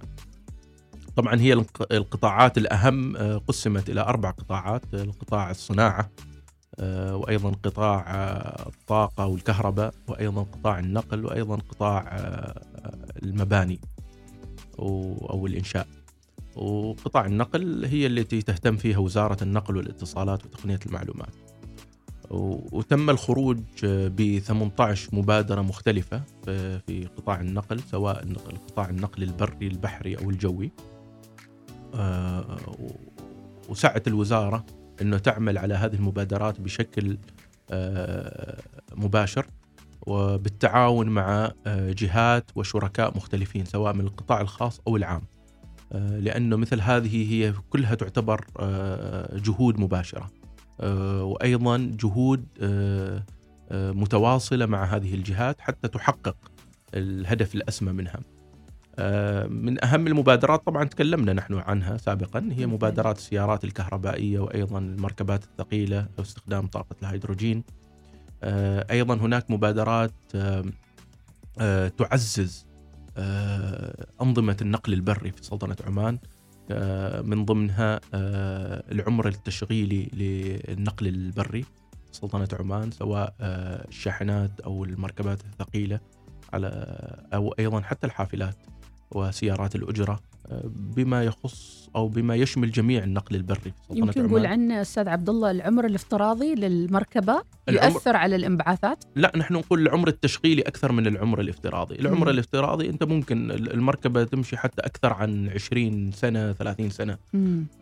طبعا 1.16 1.40
هي 1.40 1.52
الق- 1.52 1.92
القطاعات 1.92 2.58
الأهم 2.58 3.16
آه، 3.16 3.36
قسمت 3.38 3.90
إلى 3.90 4.00
أربع 4.00 4.30
قطاعات 4.30 4.94
آه، 4.94 5.02
القطاع 5.02 5.50
الصناعة 5.50 6.10
آه، 6.80 7.16
وأيضا 7.16 7.50
قطاع 7.50 8.14
آه، 8.14 8.68
الطاقة 8.68 9.26
والكهرباء 9.26 9.94
وأيضا 10.08 10.42
قطاع 10.42 10.78
النقل 10.78 11.24
وأيضا 11.24 11.56
قطاع 11.56 12.08
آه، 12.12 12.62
المباني 13.22 13.80
أو 14.78 15.46
الإنشاء. 15.46 15.86
وقطاع 16.56 17.26
النقل 17.26 17.84
هي 17.84 18.06
التي 18.06 18.42
تهتم 18.42 18.76
فيها 18.76 18.98
وزارة 18.98 19.44
النقل 19.44 19.76
والاتصالات 19.76 20.44
وتقنية 20.46 20.78
المعلومات. 20.86 21.34
وتم 22.30 23.10
الخروج 23.10 23.58
ب 23.84 24.38
18 24.38 25.08
مبادرة 25.12 25.60
مختلفة 25.60 26.22
في 26.44 26.78
في 26.78 27.06
قطاع 27.06 27.40
النقل 27.40 27.80
سواء 27.80 28.24
قطاع 28.68 28.88
النقل 28.88 29.22
البري 29.22 29.66
البحري 29.66 30.18
أو 30.18 30.30
الجوي. 30.30 30.72
آه، 31.94 32.58
وسعت 33.68 34.08
الوزارة 34.08 34.66
أنه 35.02 35.18
تعمل 35.18 35.58
على 35.58 35.74
هذه 35.74 35.94
المبادرات 35.94 36.60
بشكل 36.60 37.18
آه، 37.70 38.62
مباشر 38.96 39.46
وبالتعاون 40.06 41.08
مع 41.08 41.52
آه، 41.66 41.92
جهات 41.92 42.50
وشركاء 42.54 43.16
مختلفين 43.16 43.64
سواء 43.64 43.94
من 43.94 44.00
القطاع 44.00 44.40
الخاص 44.40 44.80
أو 44.88 44.96
العام. 44.96 45.22
آه، 45.92 46.18
لأنه 46.18 46.56
مثل 46.56 46.80
هذه 46.80 47.32
هي 47.32 47.54
كلها 47.70 47.94
تعتبر 47.94 48.46
آه، 48.58 49.36
جهود 49.36 49.80
مباشرة. 49.80 50.30
آه، 50.80 51.24
وأيضا 51.24 51.90
جهود 52.00 52.46
آه، 52.60 53.22
آه، 53.70 53.92
متواصلة 53.92 54.66
مع 54.66 54.84
هذه 54.84 55.14
الجهات 55.14 55.60
حتى 55.60 55.88
تحقق 55.88 56.36
الهدف 56.94 57.54
الأسمى 57.54 57.92
منها. 57.92 58.20
من 59.48 59.84
أهم 59.84 60.06
المبادرات 60.06 60.66
طبعا 60.66 60.84
تكلمنا 60.84 61.32
نحن 61.32 61.54
عنها 61.54 61.96
سابقا 61.96 62.48
هي 62.52 62.66
مبادرات 62.66 63.18
السيارات 63.18 63.64
الكهربائية 63.64 64.38
وأيضا 64.38 64.78
المركبات 64.78 65.44
الثقيلة 65.44 66.06
واستخدام 66.18 66.66
طاقة 66.66 66.96
الهيدروجين. 67.02 67.64
أيضا 68.90 69.14
هناك 69.14 69.50
مبادرات 69.50 70.12
تعزز 71.98 72.66
أنظمة 74.22 74.56
النقل 74.62 74.92
البري 74.92 75.32
في 75.32 75.42
سلطنة 75.42 75.76
عمان. 75.86 76.18
من 77.22 77.44
ضمنها 77.44 78.00
آه، 78.14 78.84
العمر 78.92 79.28
التشغيلي 79.28 80.10
للنقل 80.12 81.06
البري 81.06 81.64
سلطنة 82.12 82.48
عمان 82.52 82.90
سواء 82.90 83.34
آه، 83.40 83.88
الشاحنات 83.88 84.60
أو 84.60 84.84
المركبات 84.84 85.40
الثقيلة 85.44 86.00
على 86.52 86.68
أو 87.34 87.54
أيضا 87.58 87.80
حتى 87.80 88.06
الحافلات 88.06 88.56
وسيارات 89.10 89.76
الأجرة. 89.76 90.12
آه، 90.12 90.35
بما 90.96 91.24
يخص 91.24 91.88
أو 91.96 92.08
بما 92.08 92.34
يشمل 92.34 92.70
جميع 92.70 93.04
النقل 93.04 93.36
البري 93.36 93.60
في 93.60 93.72
يمكن 93.90 94.24
نقول 94.26 94.46
عن 94.46 94.72
أستاذ 94.72 95.08
عبد 95.08 95.28
الله 95.28 95.50
العمر 95.50 95.86
الافتراضي 95.86 96.54
للمركبة 96.54 97.42
العمر- 97.68 97.92
يؤثر 97.92 98.16
على 98.16 98.36
الانبعاثات؟ 98.36 99.04
لا 99.16 99.32
نحن 99.36 99.54
نقول 99.54 99.80
العمر 99.82 100.08
التشغيلي 100.08 100.62
أكثر 100.62 100.92
من 100.92 101.06
العمر 101.06 101.40
الافتراضي، 101.40 101.94
العمر 101.94 102.24
مم. 102.24 102.28
الافتراضي 102.28 102.90
أنت 102.90 103.04
ممكن 103.04 103.50
المركبة 103.50 104.24
تمشي 104.24 104.56
حتى 104.56 104.82
أكثر 104.82 105.12
عن 105.12 105.48
20 105.48 106.12
سنة 106.12 106.52
30 106.52 106.90
سنة،. 106.90 107.18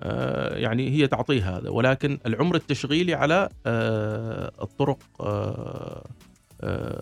آه 0.03 0.57
يعني 0.57 0.91
هي 0.91 1.07
تعطي 1.07 1.41
هذا. 1.43 1.69
ولكن 1.71 2.19
العمر 2.27 2.57
التشغيلي 2.57 3.15
على 3.15 3.49
آه 3.67 4.53
الطرق 4.63 4.99
آه 5.21 6.05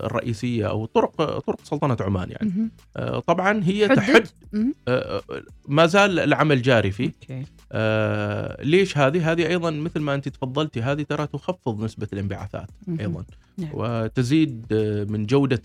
الرئيسية 0.06 0.68
أو 0.68 0.86
طرق 0.86 1.38
طرق 1.38 1.64
سلطنة 1.64 1.96
عمان 2.00 2.30
يعني. 2.30 2.70
آه 2.96 3.18
طبعا 3.18 3.60
هي؟ 3.64 3.88
تحد. 3.88 4.26
آه 4.54 4.72
آه، 4.88 5.22
ما 5.68 5.86
زال 5.86 6.18
العمل 6.18 6.62
جاري 6.62 6.90
فيه 6.90 7.12
ليش 8.62 8.98
هذه؟ 8.98 9.32
هذه 9.32 9.46
أيضا 9.46 9.70
مثل 9.70 10.00
ما 10.00 10.14
أنت 10.14 10.28
تفضلتي 10.28 10.82
هذه 10.82 11.02
ترى 11.02 11.26
تخفض 11.26 11.84
نسبة 11.84 12.08
الانبعاثات. 12.12 12.70
أيضا 13.00 13.24
نعم. 13.58 13.70
وتزيد 13.72 14.74
من 15.10 15.26
جودة 15.26 15.62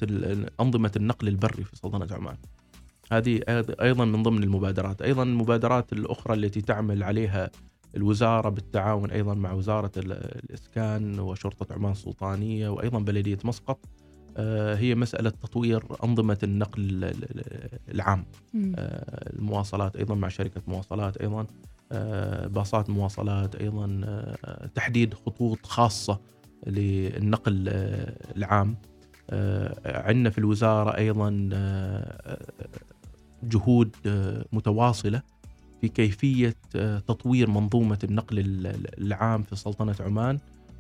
أنظمة 0.60 0.92
النقل 0.96 1.28
البري 1.28 1.64
في 1.64 1.76
سلطنة 1.76 2.08
عمان. 2.12 2.36
هذه 3.12 3.42
أيضا 3.82 4.06
من 4.06 4.24
ضمن 4.24 4.44
المبادرات، 4.44 5.02
أيضا 5.02 5.24
المبادرات 5.24 5.94
الأخرى 5.94 6.34
التي 6.34 6.62
تعمل 6.62 7.04
عليها 7.04 7.50
الوزارة 7.98 8.50
بالتعاون 8.50 9.12
أيضا 9.12 9.34
مع 9.34 9.52
وزارة 9.54 9.92
ال- 9.98 10.12
الإسكان 10.50 11.20
وشرطة 11.20 11.74
عمان 11.74 11.92
السلطانية 11.92 12.70
وأيضا 12.70 13.00
بلدية 13.00 13.38
مسقط 13.44 13.80
آه، 14.40 14.76
هي 14.76 14.96
مسألة 14.96 15.30
تطوير 15.30 15.84
أنظمة 16.04 16.38
النقل 16.44 16.82
ال- 16.82 17.04
ال- 17.04 17.70
العام. 17.94 18.26
آه، 18.56 19.30
المواصلات 19.40 19.96
أيضا 19.96 20.16
مع 20.16 20.28
شركة 20.28 20.62
مواصلات 20.68 21.18
أيضا 21.18 21.46
آه، 21.92 22.48
باصات 22.48 22.90
مواصلات 22.90 23.56
أيضا 23.56 24.02
تحديد 24.76 25.14
خطوط 25.14 25.66
خاصة 25.66 26.20
للنقل 26.68 27.70
العام. 28.38 28.76
عندنا 29.86 30.30
في 30.30 30.38
الوزارة 30.38 30.98
أيضا 30.98 31.50
جهود 33.44 33.96
متواصلة. 34.54 35.22
في 35.82 35.88
كيفية 35.88 36.56
آه، 36.76 37.00
تطوير 37.00 37.50
منظومة 37.50 38.00
النقل 38.04 38.40
ال- 38.40 39.02
العام 39.04 39.44
في 39.44 39.56
سلطنة 39.56 39.96
عمان 40.00 40.40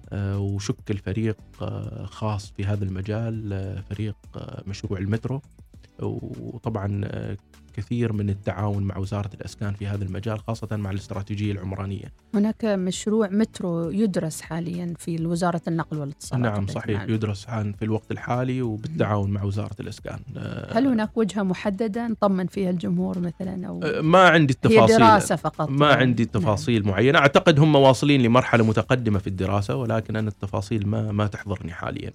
آه، 0.09 0.39
وشكل 0.39 0.97
فريق 0.97 1.37
آه، 1.61 2.05
خاص 2.05 2.51
في 2.51 2.65
هذا 2.65 2.83
المجال 2.83 3.83
فريق 3.89 4.15
مشروع 4.67 4.99
المترو. 4.99 5.41
وطبعا 5.99 7.01
كثير 7.77 8.13
من 8.13 8.29
التعاون 8.29 8.83
مع 8.83 8.97
وزارة 8.97 9.29
الأسكان 9.33 9.73
في 9.73 9.87
هذا 9.87 10.03
المجال 10.03 10.39
خاصة 10.39 10.67
مع 10.71 10.91
الاستراتيجية 10.91 11.51
العمرانية. 11.51 12.13
هناك 12.33 12.65
مشروع 12.65 13.29
مترو 13.29 13.89
يدرس 13.89 14.41
حاليا 14.41 14.93
في 14.99 15.25
وزارة 15.25 15.61
النقل 15.67 15.97
والاتصالات 15.97 16.53
نعم 16.53 16.67
صحيح 16.67 16.97
معلومة. 16.99 17.13
يدرس 17.13 17.49
عن 17.49 17.73
في 17.73 17.85
الوقت 17.85 18.11
الحالي 18.11 18.61
وبالتعاون 18.61 19.31
مع 19.31 19.43
وزارة 19.43 19.75
الأسكان. 19.79 20.19
آه، 20.37 20.77
هل 20.77 20.87
هناك 20.87 21.17
وجهة 21.17 21.43
محددة 21.43 22.07
نطمن 22.07 22.47
فيها 22.47 22.69
الجمهور 22.69 23.19
مثلا 23.19 23.67
أو 23.67 23.83
آه، 23.83 24.01
ما 24.01 24.29
عندي 24.29 24.53
هي 24.53 24.55
التفاصيل 24.55 24.97
دراسة 24.97 25.35
فقط 25.35 25.69
ما 25.69 25.93
عندي 25.93 26.25
تفاصيل 26.25 26.87
معينة 26.87 27.19
أعتقد 27.19 27.59
هم 27.59 27.75
واصلين 27.75 28.21
لمرحلة 28.21 28.63
متقدمة 28.63 29.19
في 29.19 29.27
الدراسة 29.27 29.75
ولكن 29.75 30.15
أنا 30.15 30.27
التفاصيل 30.27 30.87
ما 30.87 31.11
ما 31.11 31.27
تحضرني 31.27 31.71
حاليا. 31.71 32.11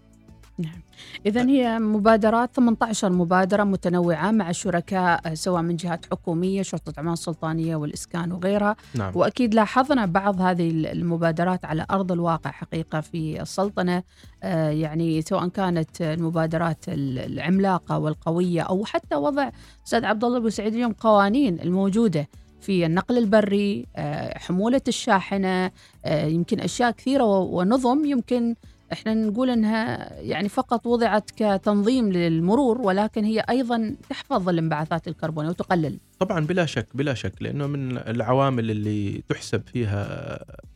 إذا 1.26 1.48
هي 1.48 1.78
مبادرات 1.78 2.50
18 2.56 3.12
مبادرة 3.12 3.64
متنوعة 3.64 4.30
مع 4.30 4.52
شركاء 4.52 5.34
سواء 5.34 5.62
من 5.62 5.76
جهات 5.76 6.06
حكومية 6.06 6.62
شرطة 6.62 6.92
عمان 6.98 7.12
السلطانية 7.12 7.76
والإسكان 7.76 8.32
وغيرها. 8.32 8.76
نعم. 8.94 9.12
وأكيد 9.16 9.54
لاحظنا 9.54 10.06
بعض 10.06 10.40
هذه 10.40 10.70
المبادرات 10.70 11.64
على 11.64 11.86
أرض 11.90 12.12
الواقع 12.12 12.50
حقيقة 12.50 13.00
في 13.00 13.42
السلطنة 13.42 14.02
آه، 14.42 14.70
يعني 14.70 15.22
سواء 15.22 15.48
كانت 15.48 16.02
المبادرات 16.02 16.84
العملاقة 16.88 17.98
والقوية 17.98 18.62
أو 18.62 18.84
حتى 18.84 19.16
وضع 19.16 19.50
أستاذ 19.86 20.04
عبد 20.04 20.24
الله 20.24 20.38
أبو 20.38 20.48
سعيد 20.48 20.74
اليوم 20.74 20.92
قوانين 20.92 21.60
الموجودة 21.60 22.28
في 22.60 22.86
النقل 22.86 23.18
البري 23.18 23.86
آه، 23.96 24.38
حمولة 24.38 24.80
الشاحنة 24.88 25.70
آه، 26.04 26.26
يمكن 26.26 26.60
أشياء 26.60 26.90
كثيرة 26.90 27.24
ونظم 27.24 28.04
يمكن 28.04 28.54
إحنا 28.92 29.14
نقول 29.14 29.50
إنها 29.50 30.14
يعني 30.20 30.48
فقط 30.48 30.87
وضعت 30.87 31.31
كتنظيم 31.37 32.12
للمرور 32.12 32.81
ولكن 32.81 33.24
هي 33.24 33.40
أيضا 33.50 33.96
تحفظ 34.11 34.48
الانبعاثات 34.48 35.09
الكربونية 35.09 35.48
وتقلل. 35.48 35.98
طبعا 36.18 36.40
بلا 36.40 36.66
شك 36.66 36.87
بلا 36.94 37.14
شك 37.14 37.33
لأنه 37.40 37.66
من 37.66 37.98
العوامل 37.98 38.70
اللي 38.70 39.22
تحسب 39.28 39.62
فيها 39.66 40.05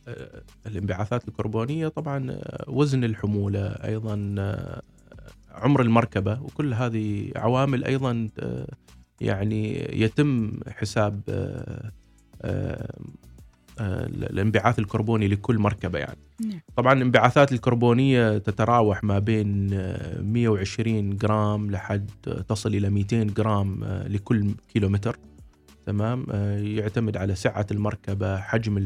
آه، 0.07 0.41
الانبعاثات 0.67 1.27
الكربونية 1.27 1.87
طبعا 1.87 2.37
وزن 2.67 3.03
الحمولة 3.03 3.67
أيضا 3.67 4.35
عمر 5.51 5.81
المركبة 5.81 6.41
وكل 6.41 6.73
هذه 6.73 7.31
عوامل 7.35 7.83
أيضا 7.83 8.29
يعني 9.21 9.87
يتم 10.01 10.59
حساب 10.67 11.21
آه، 11.29 11.91
آه، 12.41 12.51
آه، 12.51 12.99
الانبعاث 13.79 14.79
الكربوني 14.79 15.27
لكل 15.27 15.59
مركبة 15.59 15.99
يعني 15.99 16.17
نعم. 16.45 16.59
طبعا 16.75 16.93
الانبعاثات 16.93 17.51
الكربونية 17.51 18.37
تتراوح 18.37 19.03
ما 19.03 19.19
بين 19.19 19.69
120 20.21 21.17
جرام 21.17 21.71
لحد 21.71 22.09
تصل 22.49 22.75
إلى 22.75 22.89
200 22.89 23.23
جرام 23.23 23.83
لكل 24.07 24.51
كيلومتر 24.73 25.17
تمام؟ 25.87 26.25
يعتمد 26.77 27.17
على 27.17 27.35
سعة 27.35 27.65
المركبة 27.71 28.37
حجم 28.37 28.77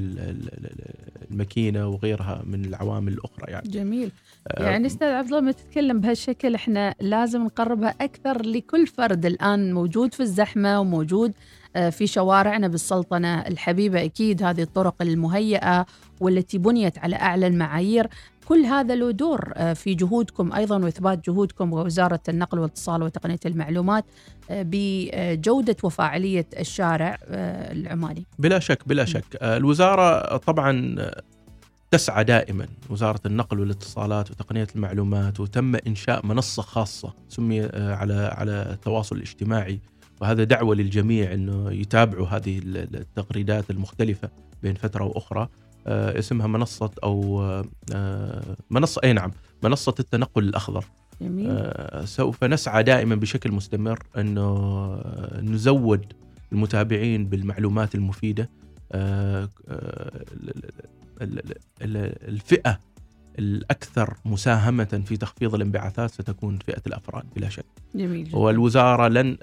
الماكينة 1.31 1.87
وغيرها 1.87 2.43
من 2.45 2.65
العوامل 2.65 3.13
الأخرى 3.13 3.51
يعني. 3.51 3.69
جميل. 3.69 4.11
يعني 4.57 4.87
أستاذ 4.87 5.07
عبد 5.07 5.27
الله 5.27 5.39
لما 5.39 5.51
تتكلم 5.51 5.99
بهالشكل 5.99 6.55
إحنا 6.55 6.95
لازم 7.01 7.43
نقربها 7.43 7.95
أكثر 8.01 8.41
لكل 8.41 8.87
فرد 8.87 9.25
الآن 9.25 9.73
موجود 9.73 10.13
في 10.13 10.19
الزحمة 10.19 10.79
وموجود 10.79 11.33
آه، 11.75 11.89
في 11.89 12.07
شوارعنا 12.07 12.67
بالسلطنة 12.67 13.41
الحبيبة. 13.41 14.03
أكيد 14.03 14.43
هذه 14.43 14.61
الطرق 14.61 14.95
المهيئة 15.01 15.85
والتي 16.19 16.57
بنيت 16.57 16.97
على 16.97 17.15
أعلى 17.15 17.47
المعايير. 17.47 18.07
كل 18.45 18.65
هذا 18.65 18.95
له 18.95 19.11
دور 19.11 19.53
آه، 19.55 19.73
في 19.73 19.93
جهودكم 19.93 20.53
أيضا 20.53 20.77
وإثبات 20.83 21.29
جهودكم 21.29 21.73
ووزارة 21.73 22.19
النقل 22.29 22.59
والاتصال 22.59 23.03
وتقنية 23.03 23.39
المعلومات 23.45 24.05
آه، 24.49 24.65
بجودة 24.67 25.75
وفاعلية 25.83 26.47
الشارع 26.59 27.17
العماني. 27.71 28.25
بلا 28.39 28.59
شك 28.59 28.87
بلا 28.87 29.05
شك. 29.05 29.25
الوزارة 29.41 30.37
طبعا 30.37 30.95
تسعى 31.91 32.23
دائما 32.23 32.67
وزارة 32.89 33.19
النقل 33.25 33.59
والاتصالات 33.59 34.31
وتقنية 34.31 34.67
المعلومات 34.75 35.39
وتم 35.39 35.75
إنشاء 35.75 36.25
منصة 36.25 36.61
خاصة 36.61 37.13
سمي 37.29 37.63
آه، 37.63 37.95
على 37.95 38.13
على 38.13 38.51
التواصل 38.51 39.15
الاجتماعي. 39.15 39.79
وهذا 40.21 40.43
دعوة 40.43 40.75
للجميع 40.75 41.33
أنه 41.33 41.71
يتابعوا 41.71 42.27
هذه 42.27 42.61
التغريدات 42.65 43.69
المختلفة 43.69 44.29
بين 44.63 44.75
فترة 44.75 45.03
وأخرى. 45.05 45.41
آه، 45.41 45.49
اسمها 45.87 46.47
منصة 46.47 46.91
أو 47.03 47.41
آه، 47.93 48.55
منصة 48.69 49.01
أي 49.03 49.13
نعم 49.13 49.31
منصة 49.63 49.95
التنقل 49.99 50.43
الأخضر 50.43 50.85
جميل. 51.21 51.71
سوف 52.07 52.43
نسعى 52.43 52.83
دائما 52.83 53.15
بشكل 53.15 53.51
مستمر 53.51 53.99
أنه 54.17 54.95
نزود 55.41 56.13
المتابعين 56.51 57.25
بالمعلومات 57.25 57.95
المفيدة 57.95 58.49
الفئة 62.27 62.79
الأكثر 63.39 64.13
مساهمة 64.25 65.03
في 65.05 65.17
تخفيض 65.17 65.55
الانبعاثات 65.55 66.11
ستكون 66.11 66.59
فئة 66.65 66.81
الأفراد 66.87 67.23
بلا 67.35 67.49
شك. 67.49 67.65
جميل 67.95 68.23
جدا. 68.23 68.37
والوزارة 68.37 69.07
لن 69.07 69.37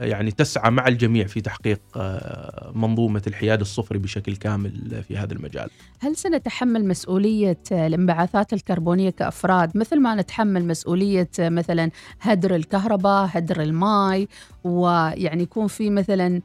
يعني 0.00 0.30
تسعى 0.30 0.70
مع 0.70 0.88
الجميع 0.88 1.26
في 1.26 1.40
تحقيق 1.40 1.80
آه، 1.96 2.72
منظومة 2.74 3.22
الحياد 3.26 3.60
الصفري 3.60 3.98
بشكل 3.98 4.36
كامل 4.36 5.02
في 5.08 5.16
هذا 5.16 5.32
المجال. 5.32 5.70
هل 6.00 6.16
سنتحمل 6.16 6.88
مسؤولية 6.88 7.58
الانبعاثات 7.72 8.52
الكربونية 8.52 9.10
كأفراد 9.10 9.76
مثل 9.76 10.00
ما 10.00 10.14
نتحمل 10.14 10.64
مسؤولية 10.66 11.30
مثلا 11.38 11.90
هدر 12.20 12.54
الكهرباء، 12.54 13.28
هدر 13.32 13.62
الماء 13.62 14.26
ويعني 14.64 15.42
يكون 15.42 15.66
في 15.66 15.90
مثلا 15.90 16.42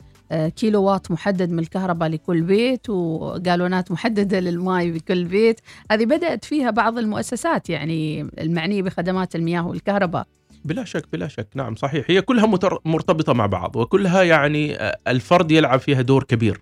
كيلو 0.56 0.84
وات 0.84 1.12
محدد 1.12 1.52
من 1.52 1.60
الكهرباء 1.60 2.10
لكل 2.10 2.42
بيت 2.42 2.89
وقالونات 2.89 3.92
محددة 3.92 4.39
للماء 4.39 4.89
بكل 4.89 5.26
بيت. 5.26 5.60
هذه 5.92 6.06
بدأت 6.06 6.46
فيها 6.46 6.72
بعض 6.72 6.98
المؤسسات 6.98 7.70
يعني 7.70 8.22
المعنية 8.39 8.82
بخدمات 8.82 9.36
المياه 9.36 9.68
والكهرباء. 9.68 10.28
بلا 10.65 10.84
شك 10.84 11.06
بلا 11.13 11.28
شك. 11.28 11.48
نعم 11.56 11.76
صحيح. 11.76 12.06
هي 12.10 12.22
كلها 12.22 12.46
مرتبطة 12.86 13.34
مع 13.34 13.46
بعض 13.46 13.76
وكلها 13.76 14.24
يعني 14.24 14.78
الفرد 15.08 15.52
يلعب 15.52 15.80
فيها 15.80 16.02
دور 16.02 16.24
كبير. 16.24 16.62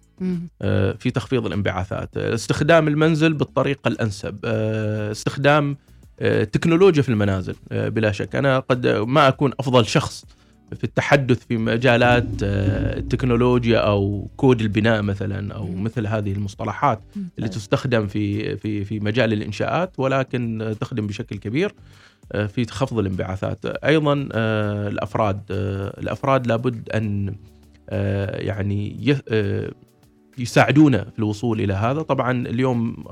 آه، 0.62 0.92
في 0.92 1.12
تخفيض 1.12 1.46
الانبعاثات 1.46 2.18
استخدام 2.18 2.88
المنزل 2.88 3.34
بالطريقة 3.34 3.88
الأنسب 3.88 4.40
آه، 4.46 5.12
استخدام 5.12 5.78
آه، 6.20 6.44
تكنولوجيا 6.44 7.02
في 7.02 7.10
المنازل 7.10 7.56
بلا 7.72 8.12
شك. 8.12 8.36
أنا 8.36 8.60
قد 8.60 8.88
ما 8.88 9.28
أكون 9.28 9.52
أفضل 9.60 9.86
شخص 9.86 10.26
في 10.76 10.84
التحدث 10.84 11.46
في 11.46 11.58
مجالات 11.58 12.44
آه، 12.44 12.98
التكنولوجيا 12.98 13.80
أو 13.80 14.30
كود 14.38 14.62
البناء 14.62 15.02
مثلا 15.02 15.54
أو 15.54 15.68
مثل 15.72 16.08
هذه 16.08 16.32
المصطلحات 16.32 17.02
اللي 17.38 17.50
تستخدم 17.50 18.08
في 18.08 18.58
في 18.58 18.86
في 18.86 19.00
مجال 19.00 19.34
الإنشاءات 19.34 19.94
ولكن 19.98 20.76
تخدم 20.80 21.08
بشكل 21.08 21.38
كبير 21.38 21.74
آه، 22.32 22.46
في 22.46 22.66
خفض 22.66 23.00
الانبعاثات. 23.00 23.66
أيضا 23.66 24.30
آه، 24.32 24.88
الأفراد 24.88 25.42
الأفراد 25.98 26.48
لابد 26.48 26.90
أن 26.90 27.36
يعني 28.46 29.16
يساعدونا 30.38 31.04
في 31.04 31.20
الوصول 31.20 31.62
إلى 31.62 31.74
هذا. 31.74 32.02
طبعا 32.02 32.48
اليوم 32.48 33.04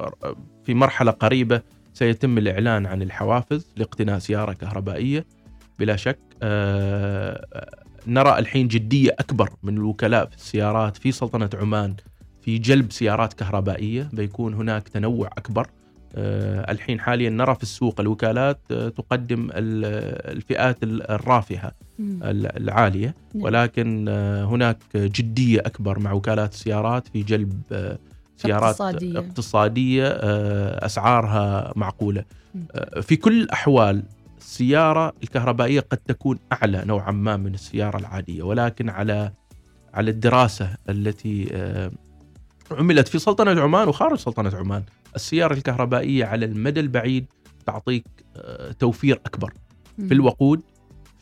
في 0.66 0.74
مرحلة 0.74 1.12
قريبة 1.12 1.62
سيتم 1.94 2.38
الإعلان 2.38 2.86
عن 2.86 3.02
الحوافز 3.02 3.68
لاقتناء 3.78 4.20
سيارة 4.20 4.54
كهربائية. 4.54 5.26
بلا 5.80 5.96
شك. 5.96 6.20
آه، 6.44 7.46
نرى 8.08 8.40
الحين 8.40 8.68
جدية 8.68 9.16
أكبر 9.20 9.50
من 9.64 9.78
الوكلاء 9.78 10.26
في 10.26 10.36
السيارات 10.36 10.98
في 10.98 11.12
سلطنة 11.12 11.50
عمان 11.54 11.96
في 12.42 12.58
جلب 12.58 12.92
سيارات 12.92 13.34
كهربائية 13.34 14.10
بيكون 14.14 14.54
هناك 14.54 14.90
تنوع 14.90 15.28
أكبر. 15.28 15.68
آه، 16.16 16.72
الحين 16.72 17.00
حاليا 17.00 17.30
نرى 17.30 17.56
في 17.56 17.64
السوق 17.64 18.00
الوكالات 18.00 18.60
آه، 18.72 18.90
تقدم 18.90 19.50
الفئات 19.54 20.78
الرافهه 20.84 21.72
العالية. 22.34 23.16
نعم. 23.34 23.44
ولكن 23.44 24.08
هناك 24.50 24.78
جدية 24.96 25.60
أكبر 25.60 26.00
مع 26.00 26.12
وكالات 26.12 26.54
السيارات 26.54 27.08
في 27.08 27.24
جلب 27.24 27.62
سيارات 28.38 28.64
اقتصادية, 28.64 29.20
اقتصادية 29.20 30.08
أسعارها 30.86 31.74
معقولة. 31.76 32.26
في 33.02 33.16
كل 33.16 33.42
الأحوال 33.42 34.04
السيارة 34.46 35.14
الكهربائية 35.24 35.80
قد 35.80 35.98
تكون 35.98 36.40
أعلى 36.54 36.84
نوعا 36.86 37.12
ما 37.12 37.38
من 37.38 37.54
السيارة 37.54 37.98
العادية 37.98 38.44
ولكن 38.44 38.90
على 38.90 39.32
على 39.94 40.12
الدراسة 40.12 40.78
التي 40.90 41.48
آه، 41.52 41.92
عملت 42.72 43.08
في 43.08 43.20
سلطنة 43.20 43.62
عمان 43.62 43.88
وخارج 43.88 44.18
سلطنة 44.18 44.56
عمان 44.56 44.84
السيارة 45.16 45.54
الكهربائية 45.54 46.26
على 46.26 46.46
المدى 46.46 46.80
البعيد 46.80 47.26
تعطيك 47.66 48.06
آه، 48.36 48.72
توفير 48.72 49.22
أكبر 49.26 49.54
في 50.08 50.14
الوقود 50.14 50.62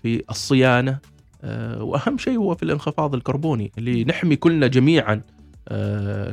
في 0.01 0.23
الصيانة 0.29 0.99
آه، 1.43 1.83
وأهم 1.83 2.17
شيء 2.17 2.38
هو 2.38 2.55
في 2.55 2.63
الانخفاض 2.63 3.15
الكربوني 3.15 3.71
اللي 3.77 4.03
نحمي 4.03 4.36
كلنا 4.36 4.67
جميعا 4.67 5.21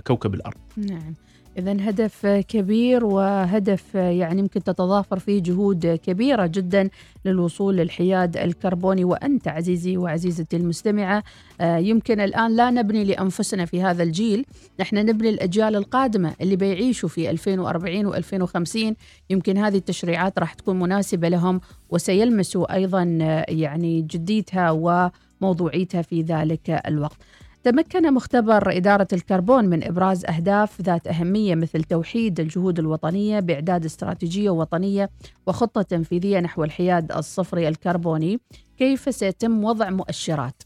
كوكب 0.07 0.35
الأرض. 0.35 0.59
نعم. 0.77 1.15
إذا 1.59 1.73
هدف 1.73 2.27
كبير 2.27 3.05
وهدف 3.05 3.95
يعني 3.95 4.41
يمكن 4.41 4.63
تتضافر 4.63 5.19
فيه 5.19 5.43
جهود 5.43 5.87
كبيرة 5.87 6.47
جدا 6.47 6.89
للوصول 7.25 7.77
للحياد 7.77 8.37
الكربوني. 8.37 9.05
وأنت 9.05 9.49
عزيزي 9.49 9.97
وعزيزتي 9.97 10.57
المستمعة 10.57 11.23
آه، 11.61 11.77
يمكن 11.77 12.21
الآن 12.21 12.57
لا 12.57 12.71
نبني 12.71 13.05
لأنفسنا 13.05 13.65
في 13.65 13.83
هذا 13.83 14.03
الجيل. 14.03 14.47
نحن 14.81 14.97
نبني 14.97 15.29
الأجيال 15.29 15.77
القادمة 15.77 16.35
اللي 16.41 16.57
بيعيشوا 16.57 17.09
في 17.09 17.31
2040 17.31 18.13
و2050 18.13 18.95
يمكن 19.31 19.59
هذه 19.59 19.77
التشريعات 19.77 20.39
راح 20.39 20.55
تكون 20.55 20.79
مناسبة 20.79 21.29
لهم 21.29 21.61
وسيلمسوا 21.91 22.75
أيضا 22.75 23.19
آه، 23.23 23.47
يعني 23.49 24.03
جديتها 24.03 24.71
وموضوعيتها 24.71 26.03
في 26.03 26.23
ذلك 26.23 26.71
الوقت. 26.87 27.19
تمكن 27.63 28.15
مختبر 28.15 28.77
إدارة 28.77 29.09
الكربون 29.13 29.65
من 29.65 29.85
إبراز 29.85 30.25
أهداف 30.25 30.81
ذات 30.81 31.07
أهمية 31.07 31.55
مثل 31.55 31.83
توحيد 31.85 32.41
الجهود 32.41 32.79
الوطنية 32.79 33.41
بإعداد 33.41 33.85
استراتيجية 33.85 34.51
وطنية 34.51 35.11
وخطة 35.47 35.83
تنفيذية 35.83 36.41
نحو 36.41 36.65
الحياد 36.65 37.13
الصفري 37.13 37.69
الكربوني. 37.69 38.41
كيف 38.79 39.15
سيتم 39.15 39.65
وضع 39.65 39.91
مؤشرات؟ 39.91 40.63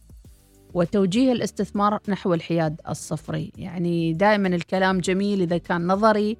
وتوجيه 0.75 1.33
الاستثمار 1.33 1.99
نحو 2.09 2.35
الحياد 2.35 2.81
الصفري. 2.89 3.53
يعني 3.59 4.13
دائما 4.13 4.49
الكلام 4.49 4.99
جميل 4.99 5.43
إذا 5.43 5.59
كان 5.59 5.87
نظري 5.87 6.37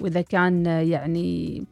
وإذا 0.00 0.20
كان 0.20 0.66
يعني 0.66 1.62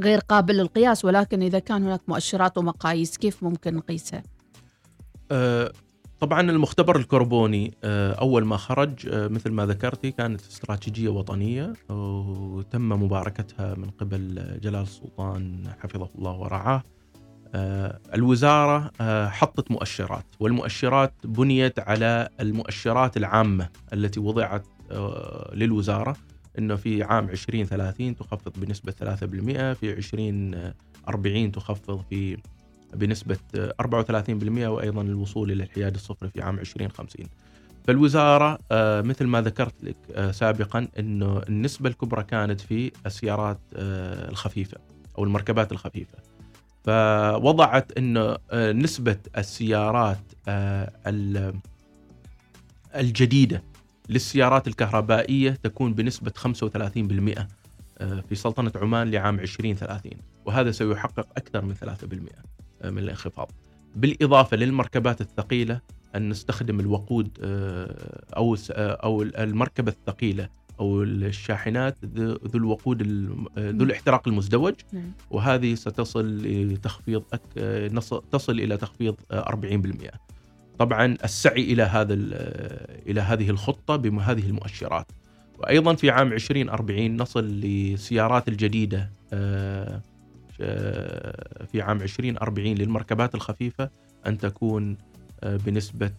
غير 0.00 0.18
قابل 0.18 0.56
للقياس 0.56 1.04
ولكن 1.04 1.42
إذا 1.42 1.58
كان 1.58 1.82
هناك 1.82 2.00
مؤشرات 2.08 2.58
ومقاييس 2.58 3.16
كيف 3.18 3.42
ممكن 3.42 3.74
نقيسها؟ 3.74 4.22
أه 5.30 5.72
طبعا 6.24 6.40
المختبر 6.40 6.96
الكربوني 6.96 7.74
أه 7.84 8.12
أول 8.12 8.44
ما 8.44 8.56
خرج 8.56 9.08
أه 9.08 9.28
مثل 9.28 9.50
ما 9.50 9.66
ذكرتي 9.66 10.10
كانت 10.10 10.40
استراتيجية 10.40 11.08
وطنية 11.08 11.72
وتم 11.88 12.88
مباركتها 12.88 13.74
من 13.74 13.90
قبل 13.90 14.34
جلال 14.62 14.82
السلطان 14.82 15.72
حفظه 15.80 16.08
الله 16.18 16.32
ورعاه. 16.32 16.82
الوزارة 18.14 18.90
حطت 19.28 19.70
مؤشرات 19.70 20.24
والمؤشرات 20.40 21.14
بنيت 21.24 21.78
على 21.78 22.28
المؤشرات 22.40 23.16
العامة 23.16 23.68
التي 23.92 24.20
وضعت 24.20 24.66
للوزارة 25.52 26.16
إنه 26.58 26.76
في 26.76 27.02
عام 27.02 27.28
2030 27.28 28.16
تخفض 28.16 28.52
بنسبة 28.56 28.92
3% 28.92 28.94
في 29.74 29.92
2040 29.92 31.52
تخفض 31.52 32.04
في 32.10 32.36
بنسبة 32.94 33.38
34% 33.82 33.82
وأيضا 34.58 35.02
الوصول 35.02 35.52
إلى 35.52 35.62
الحياد 35.62 35.94
الصفري 35.94 36.30
في 36.30 36.42
عام 36.42 36.58
2050 36.58 37.26
فالوزارة 37.84 38.58
مثل 39.02 39.26
ما 39.26 39.40
ذكرت 39.40 39.74
لك 39.82 40.30
سابقا 40.30 40.88
إنه 40.98 41.42
النسبة 41.48 41.88
الكبرى 41.88 42.22
كانت 42.22 42.60
في 42.60 42.92
السيارات 43.06 43.60
الخفيفة 43.74 44.78
أو 45.18 45.24
المركبات 45.24 45.72
الخفيفة. 45.72 46.18
فوضعت 46.84 47.98
إنه 47.98 48.36
نسبة 48.54 49.16
السيارات 49.38 50.32
الجديدة 52.94 53.62
للسيارات 54.08 54.68
الكهربائية 54.68 55.50
تكون 55.50 55.94
بنسبة 55.94 56.30
35% 56.30 56.44
في 58.00 58.34
سلطنة 58.34 58.72
عمان 58.76 59.10
لعام 59.10 59.40
2030 59.40 60.12
وهذا 60.44 60.70
سيحقق 60.70 61.26
أكثر 61.36 61.64
من 61.64 61.74
3% 61.74 61.78
من 62.84 62.98
الانخفاض. 62.98 63.50
بالإضافة 63.96 64.56
للمركبات 64.56 65.20
الثقيلة 65.20 65.80
أن 66.16 66.28
نستخدم 66.28 66.80
الوقود 66.80 67.38
أو 68.36 68.56
أو 68.70 69.22
المركبة 69.22 69.92
الثقيلة 69.92 70.48
أو 70.80 71.02
الشاحنات 71.02 71.96
ذو 72.04 72.38
الوقود 72.54 73.02
ذو 73.58 73.84
الاحتراق 73.84 74.28
المزدوج. 74.28 74.74
وهذه 75.30 75.74
ستصل 75.74 76.42
لتخفيض 76.72 77.22
تصل 78.32 78.52
إلى 78.60 78.76
تخفيض 78.76 79.14
40% 79.32 80.10
طبعا 80.78 81.16
السعي 81.24 81.62
إلى 81.72 81.82
هذا 81.82 82.14
إلى 83.06 83.20
هذه 83.20 83.50
الخطة 83.50 83.96
بهذه 83.96 84.46
المؤشرات. 84.46 85.06
وأيضا 85.58 85.94
في 85.94 86.10
عام 86.10 86.32
2040 86.32 87.16
نصل 87.16 87.44
للسيارات 87.44 88.48
الجديدة 88.48 89.10
في 91.72 91.82
عام 91.82 92.02
2040 92.02 92.74
للمركبات 92.74 93.34
الخفيفة 93.34 93.90
أن 94.26 94.38
تكون 94.38 94.96
بنسبة 95.42 96.10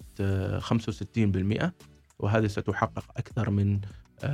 65% 0.59 1.71
وهذه 2.19 2.47
ستحقق 2.47 3.05
أكثر 3.17 3.49
من 3.49 3.79
34% 4.23 4.27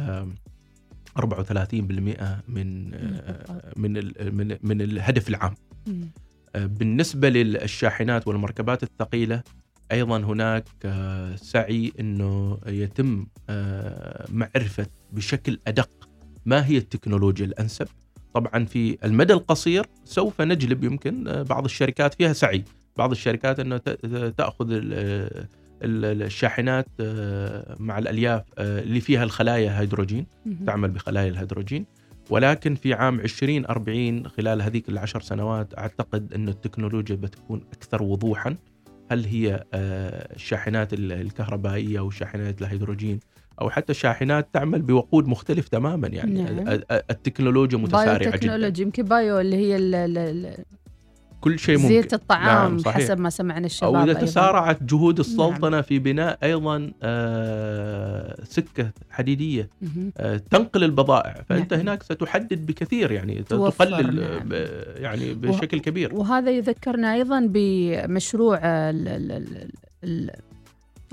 من 2.47 2.91
من 3.77 3.93
من 4.35 4.57
من 4.63 4.81
الهدف 4.81 5.29
العام. 5.29 5.55
بالنسبة 6.55 7.29
للشاحنات 7.29 8.27
والمركبات 8.27 8.83
الثقيلة 8.83 9.43
أيضا 9.91 10.17
هناك 10.17 10.67
سعي 11.35 11.93
إنه 11.99 12.59
يتم 12.67 13.25
معرفة 14.29 14.87
بشكل 15.11 15.59
أدق 15.67 16.09
ما 16.45 16.65
هي 16.65 16.77
التكنولوجيا 16.77 17.45
الأنسب. 17.45 17.87
طبعا 18.33 18.65
في 18.65 18.97
المدى 19.03 19.33
القصير 19.33 19.85
سوف 20.05 20.41
نجلب 20.41 20.83
يمكن 20.83 21.43
بعض 21.49 21.63
الشركات 21.63 22.13
فيها 22.13 22.33
سعي. 22.33 22.63
بعض 22.97 23.11
الشركات 23.11 23.59
إنه 23.59 23.77
تأخذ 24.37 24.67
الشاحنات 25.83 26.87
مع 27.79 27.97
الألياف 27.97 28.43
اللي 28.59 29.01
فيها 29.01 29.23
الخلايا 29.23 29.79
هيدروجين 29.79 30.25
تعمل 30.67 30.91
بخلايا 30.91 31.29
الهيدروجين. 31.29 31.85
ولكن 32.29 32.75
في 32.75 32.93
عام 32.93 33.19
2040 33.19 34.27
خلال 34.27 34.61
هذيك 34.61 34.89
العشر 34.89 35.21
سنوات 35.21 35.77
أعتقد 35.77 36.33
إن 36.33 36.49
التكنولوجيا 36.49 37.15
بتكون 37.15 37.61
أكثر 37.73 38.03
وضوحا. 38.03 38.55
هل 39.11 39.25
هي 39.25 39.63
الشاحنات 39.73 40.89
الكهربائية 40.93 41.99
أو 41.99 42.09
شاحنات 42.09 42.61
الهيدروجين 42.61 43.19
أو 43.61 43.69
حتى 43.69 43.93
شاحنات 43.93 44.49
تعمل 44.53 44.81
بوقود 44.81 45.27
مختلف 45.27 45.67
تماما 45.67 46.07
يعني 46.07 46.43
نعم. 46.43 46.79
التكنولوجيا 46.91 47.77
متسارعة 47.77 48.37
جدا 48.37 48.81
يمكن 48.81 49.03
بايو 49.03 49.39
اللي 49.39 49.55
هي 49.55 49.75
ال 49.75 49.95
ال 49.95 50.63
كل 51.41 51.59
شيء 51.59 51.77
ممكن 51.77 51.87
زيت 51.87 52.13
الطعام 52.13 52.77
نعم 52.77 52.93
حسب 52.93 53.19
ما 53.19 53.29
سمعنا 53.29 53.65
الشباب 53.65 53.95
أو 53.95 54.03
إذا 54.03 54.13
تسارعت 54.13 54.83
جهود 54.83 55.19
السلطنة 55.19 55.69
نعم. 55.69 55.81
في 55.81 55.99
بناء 55.99 56.37
أيضا 56.43 56.91
آه 57.03 58.43
سكة 58.43 58.91
حديدية 59.09 59.69
آه 60.17 60.37
تنقل 60.37 60.83
البضائع 60.83 61.43
فأنت 61.49 61.73
نعم. 61.73 61.81
هناك 61.81 62.03
ستحدد 62.03 62.65
بكثير 62.65 63.11
يعني 63.11 63.43
تقلل 63.43 64.21
نعم. 64.21 64.49
يعني 64.95 65.33
بشكل 65.33 65.79
كبير 65.79 66.15
وهذا 66.15 66.51
يذكرنا 66.51 67.13
أيضا 67.13 67.47
بمشروع 67.49 68.57
ال 68.63 69.07
ال 69.07 69.31
ال 69.31 69.71
ال 70.03 70.31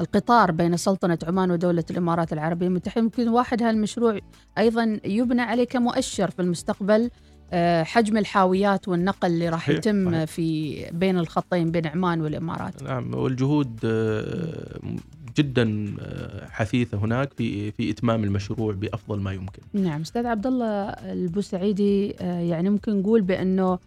القطار 0.00 0.50
بين 0.50 0.76
سلطنة 0.76 1.18
عمان 1.26 1.50
ودولة 1.50 1.84
الإمارات 1.90 2.32
العربية 2.32 2.66
المتحدة 2.66 3.02
يمكن 3.02 3.28
واحد 3.28 3.62
هالمشروع 3.62 4.18
أيضا 4.58 5.00
يبنى 5.04 5.42
عليه 5.42 5.64
كمؤشر 5.64 6.30
في 6.30 6.42
المستقبل 6.42 7.10
حجم 7.82 8.16
الحاويات 8.16 8.88
والنقل 8.88 9.28
اللي 9.28 9.48
راح 9.48 9.68
يتم 9.68 10.10
صحيح. 10.10 10.24
في 10.24 10.84
بين 10.92 11.18
الخطين 11.18 11.70
بين 11.70 11.86
عمان 11.86 12.20
والإمارات. 12.20 12.82
نعم 12.82 13.14
والجهود 13.14 13.78
جدا 15.38 15.94
حثيثة 16.50 16.98
هناك 16.98 17.32
في 17.32 17.72
في 17.72 17.90
إتمام 17.90 18.24
المشروع 18.24 18.72
بأفضل 18.72 19.20
ما 19.20 19.32
يمكن. 19.32 19.62
نعم 19.72 20.00
أستاذ 20.00 20.26
عبد 20.26 20.46
الله 20.46 20.88
البوسعيدي 20.88 22.08
يعني 22.20 22.70
ممكن 22.70 23.00
نقول 23.00 23.22
بأنه 23.22 23.78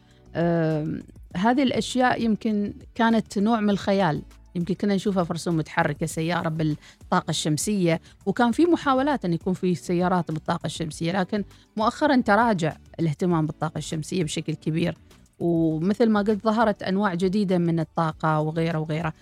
هذه 1.35 1.63
الأشياء 1.63 2.21
يمكن 2.21 2.73
كانت 2.95 3.39
نوع 3.39 3.59
من 3.59 3.69
الخيال 3.69 4.21
يمكن 4.55 4.73
كنا 4.73 4.95
نشوفها 4.95 5.23
في 5.23 5.33
رسوم 5.33 5.57
متحركة 5.57 6.05
سيارة 6.05 6.49
بالطاقة 6.49 7.29
الشمسية 7.29 8.01
وكان 8.25 8.51
في 8.51 8.65
محاولات 8.65 9.25
أن 9.25 9.33
يكون 9.33 9.53
في 9.53 9.75
سيارات 9.75 10.31
بالطاقة 10.31 10.65
الشمسية 10.65 11.11
لكن 11.11 11.43
مؤخرا 11.77 12.21
تراجع 12.21 12.75
الاهتمام 12.99 13.45
بالطاقة 13.45 13.77
الشمسية 13.77 14.23
بشكل 14.23 14.53
كبير. 14.53 14.97
ومثل 15.39 16.09
ما 16.09 16.19
قلت 16.19 16.43
ظهرت 16.43 16.83
أنواع 16.83 17.13
جديدة 17.13 17.57
من 17.57 17.79
الطاقة 17.79 18.39
وغيره 18.39 18.79
وغيره 18.79 19.13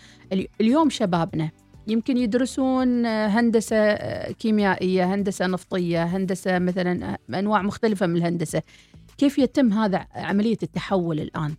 اليوم 0.61 0.89
شبابنا 0.89 1.49
يمكن 1.87 2.17
يدرسون 2.17 3.05
هندسة 3.05 3.95
كيميائية 4.31 5.13
هندسة 5.13 5.47
نفطية 5.47 6.03
هندسة 6.03 6.59
مثلا 6.59 7.17
أنواع 7.29 7.61
مختلفة 7.61 8.07
من 8.07 8.17
الهندسة. 8.17 8.61
كيف 9.17 9.37
يتم 9.37 9.73
هذا 9.73 10.05
عملية 10.15 10.57
التحول 10.63 11.19
الآن؟ 11.19 11.55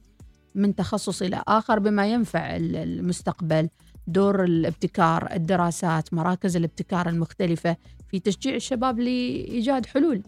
من 0.55 0.75
تخصص 0.75 1.23
إلى 1.23 1.43
آخر 1.49 1.79
بما 1.79 2.07
ينفع 2.07 2.57
المستقبل 2.57 3.69
دور 4.07 4.45
الابتكار 4.45 5.29
الدراسات 5.33 6.15
مراكز 6.15 6.57
الابتكار 6.57 7.09
المختلفة 7.09 7.77
في 8.09 8.19
تشجيع 8.19 8.55
الشباب 8.55 8.99
لإيجاد 8.99 9.87
حلول 9.87 10.23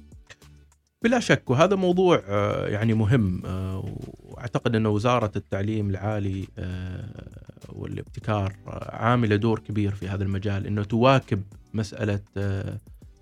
بلا 1.05 1.21
شك 1.21 1.51
وهذا 1.51 1.77
موضوع 1.77 2.23
يعني 2.69 2.95
مهم 2.95 3.43
وأعتقد 4.25 4.77
أن 4.77 4.87
وزارة 4.87 5.33
التعليم 5.37 5.91
العالي 5.91 6.49
والابتكار 7.69 8.57
عاملة 8.93 9.37
دور 9.37 9.59
كبير 9.59 9.95
في 9.95 10.09
هذا 10.09 10.25
المجال 10.25 10.67
إنه 10.67 10.85
تواكب 10.85 11.43
مسألة 11.75 12.21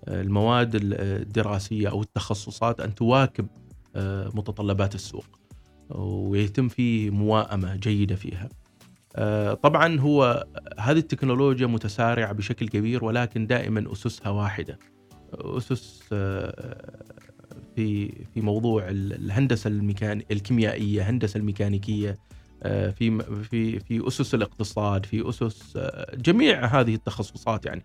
المواد 0.07 0.71
الدراسية 0.75 1.89
أو 1.89 2.01
التخصصات 2.01 2.79
أن 2.79 2.95
تواكب 2.95 3.47
متطلبات 4.33 4.95
السوق. 4.95 5.40
ويتم 5.95 6.67
في 6.67 7.09
موائمه 7.09 7.75
جيدة 7.75 8.15
فيها. 8.15 8.49
طبعا 9.53 9.99
هو 9.99 10.45
هذه 10.79 10.97
التكنولوجيا 10.97 11.67
متسارعة 11.67 12.31
بشكل 12.31 12.67
كبير 12.67 13.05
ولكن 13.05 13.47
دائما 13.47 13.91
أسسها 13.91 14.29
واحدة. 14.29 14.79
أسس 15.33 16.03
في 17.75 18.11
في 18.33 18.41
موضوع 18.41 18.83
الهندسة 18.89 19.67
الميكان 19.67 20.21
الكيميائية، 20.31 21.01
الهندسه 21.01 21.37
الميكانيكية 21.37 22.17
آه، 22.63 22.89
في 22.89 23.19
في 23.43 23.79
في 23.79 24.07
أسس 24.07 24.35
الاقتصاد 24.35 25.05
في 25.05 25.29
أسس 25.29 25.73
آه، 25.77 26.15
جميع 26.15 26.65
هذه 26.65 26.95
التخصصات 26.95 27.65
يعني. 27.65 27.83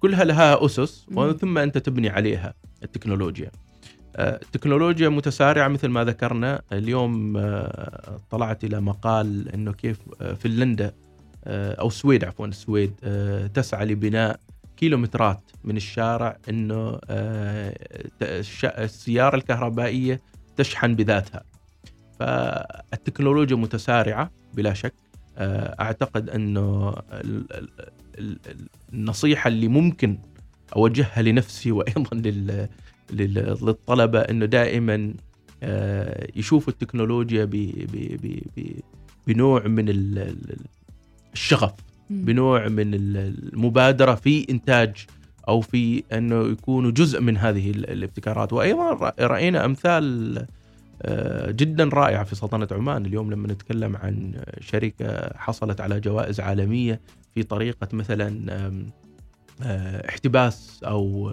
كلها 0.00 0.24
لها 0.24 0.64
أسس 0.64 1.06
مهم. 1.10 1.32
ثم 1.32 1.58
أنت 1.58 1.78
تبني 1.78 2.08
عليها 2.08 2.54
التكنولوجيا 2.82 3.50
آه، 4.16 4.40
التكنولوجيا 4.42 5.08
متسارعة 5.08 5.68
مثل 5.68 5.88
ما 5.88 6.04
ذكرنا. 6.04 6.62
اليوم 6.72 7.36
آه، 7.36 8.20
طلعت 8.30 8.64
إلى 8.64 8.80
مقال 8.80 9.48
إنه 9.54 9.72
كيف 9.72 9.98
آه، 10.20 10.34
فنلندا 10.34 10.94
أو 11.46 11.86
السويد 11.88 12.24
عفوا 12.24 12.46
السويد 12.46 12.92
تسعى 13.54 13.86
لبناء 13.86 14.40
كيلومترات 14.76 15.50
من 15.64 15.76
الشارع 15.76 16.36
إنه 16.48 16.98
السيارة 18.22 19.36
الكهربائية 19.36 20.20
تشحن 20.56 20.94
بذاتها. 20.94 21.42
فالتكنولوجيا 22.20 23.56
متسارعة 23.56 24.30
بلا 24.54 24.74
شك. 24.74 24.94
أعتقد 25.38 26.30
إنه 26.30 26.88
ال- 27.12 27.52
ال- 27.52 27.68
ال- 28.18 28.38
ال- 28.46 28.68
النصيحة 28.92 29.48
اللي 29.48 29.68
ممكن 29.68 30.18
أوجهها 30.76 31.22
لنفسي 31.22 31.72
وأيضا 31.72 32.16
للطلبة 33.12 34.20
إنه 34.20 34.46
دائما 34.46 35.14
آه، 35.62 36.28
يشوفوا 36.36 36.72
التكنولوجيا 36.72 37.44
بنوع 39.26 39.66
من 39.66 39.88
ال- 39.88 40.18
ال- 40.18 40.56
الشغف. 41.32 41.72
بنوع 42.10 42.68
من 42.68 42.94
ال- 42.94 43.16
المبادرة 43.52 44.14
في 44.14 44.46
إنتاج 44.50 45.06
أو 45.48 45.60
في 45.60 46.02
إنه 46.12 46.44
يكونوا 46.46 46.90
جزء 46.90 47.20
من 47.20 47.36
هذه 47.36 47.70
ال- 47.70 47.90
الابتكارات 47.90 48.52
وأيضا 48.52 49.12
رأينا 49.20 49.64
أمثال 49.64 50.46
آه، 51.02 51.50
جدا 51.50 51.84
رائعة 51.84 52.24
في 52.24 52.34
سلطنة 52.34 52.68
عمان 52.72 53.06
اليوم 53.06 53.30
لما 53.32 53.48
نتكلم 53.48 53.96
عن 53.96 54.32
شركة 54.60 55.30
حصلت 55.38 55.80
على 55.80 56.00
جوائز 56.00 56.40
عالمية 56.40 57.00
في 57.34 57.42
طريقة 57.42 57.88
مثلا 57.92 58.52
آه، 59.62 60.08
احتباس 60.08 60.80
أو 60.84 61.32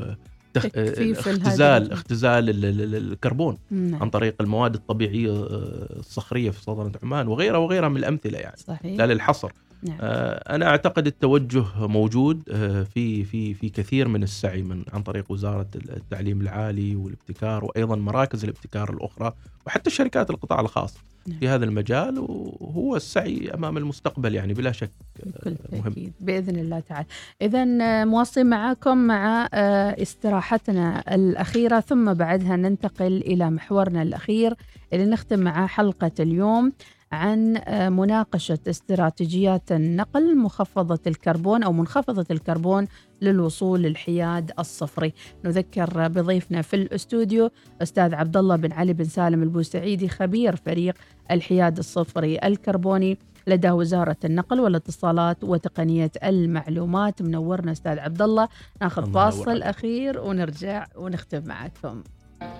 آه،. 0.58 1.12
اختزال 1.12 1.91
اختزال 1.91 2.49
ال- 2.49 2.66
ال- 2.66 2.82
ال- 2.95 3.12
الكربون 3.12 3.58
نعم. 3.72 4.02
عن 4.02 4.10
طريق 4.10 4.36
المواد 4.41 4.74
الطبيعية 4.74 5.32
آه، 5.32 5.99
الصخرية 5.99 6.49
في 6.49 6.62
سلطنة 6.62 6.91
عمان 7.04 7.28
وغيرها 7.28 7.58
وغيرها 7.58 7.89
من 7.89 7.97
الأمثلة 7.97 8.38
يعني 8.39 8.58
صحيح 8.58 8.97
لا 8.97 9.14
للحصر 9.14 9.52
نعم. 9.84 9.97
آه، 10.01 10.55
أنا 10.55 10.67
أعتقد 10.67 11.07
التوجه 11.07 11.88
موجود 11.88 12.43
آه، 12.49 12.84
في 12.84 13.23
في 13.23 13.53
في 13.53 13.69
كثير 13.69 14.07
من 14.07 14.23
السعي 14.23 14.61
من 14.61 14.84
عن 14.93 15.03
طريق 15.03 15.32
وزارة 15.32 15.67
التعليم 15.75 16.41
العالي 16.41 16.95
والابتكار 16.95 17.65
وأيضا 17.65 17.95
مراكز 17.95 18.43
الابتكار 18.43 18.93
الأخرى 18.93 19.34
وحتى 19.67 19.89
شركات 19.89 20.29
القطاع 20.29 20.59
الخاص 20.59 20.97
نعم. 21.27 21.39
في 21.39 21.47
هذا 21.47 21.65
المجال 21.65 22.19
وهو 22.19 22.95
السعي 22.95 23.51
أمام 23.53 23.77
المستقبل 23.77 24.36
يعني 24.36 24.53
بلا 24.53 24.71
شك 24.71 24.91
بكل 25.25 25.55
مهم. 25.71 25.84
تأكيد 25.84 26.13
بإذن 26.19 26.55
الله 26.55 26.79
تعالى 26.79 27.07
إذا 27.41 27.65
مواصلين 28.05 28.47
معاكم 28.47 28.97
مع 28.97 29.49
آه، 29.53 30.01
استراحتنا 30.01 31.15
الأخيرة 31.15 31.79
ثم 31.79 32.13
بعدها 32.13 32.55
ننتقل 32.55 33.17
إلى 33.17 33.49
محورنا 33.49 34.01
الأخير 34.01 34.53
اللي 34.93 35.05
نختم 35.05 35.39
معاه 35.39 35.67
حلقة 35.67 36.11
اليوم 36.19 36.71
عن 37.12 37.57
آه، 37.57 37.89
مناقشة 37.89 38.59
استراتيجيات 38.68 39.72
النقل 39.72 40.38
مخفضة 40.38 40.99
الكربون 41.07 41.64
أو 41.64 41.72
منخفضة 41.72 42.26
الكربون 42.32 42.88
للوصول 43.22 43.82
للحياد 43.82 44.51
الصفري. 44.59 45.14
نذكر 45.45 46.07
بضيفنا 46.07 46.62
في 46.62 46.76
الاستوديو 46.76 47.49
أستاذ 47.82 48.16
عبد 48.16 48.38
الله 48.38 48.55
بن 48.55 48.72
علي 48.72 48.93
بن 48.93 49.05
سالم 49.05 49.43
البوسعيدي 49.43 50.09
خبير 50.09 50.55
فريق 50.55 50.95
الحياد 51.32 51.78
الصفري 51.78 52.39
الكربوني. 52.43 53.18
لدى 53.47 53.72
وزارة 53.72 54.18
النقل 54.26 54.59
والاتصالات 54.59 55.43
وتقنية 55.43 56.12
المعلومات. 56.24 57.22
منورنا 57.22 57.72
أستاذ 57.72 57.99
عبد 57.99 58.22
الله 58.22 58.47
ناخذ 58.82 59.12
فاصل. 59.12 59.62
أخير 59.62 60.20
ونرجع 60.20 60.86
ونختم 60.95 61.43
معكم. 61.45 62.03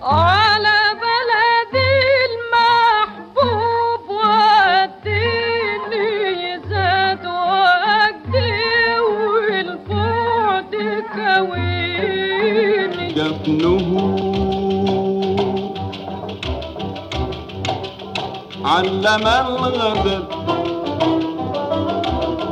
على 0.02 0.78
بلدي 0.94 1.31
جفنه 13.42 13.88
علم 18.66 19.28
الغدر 19.28 20.24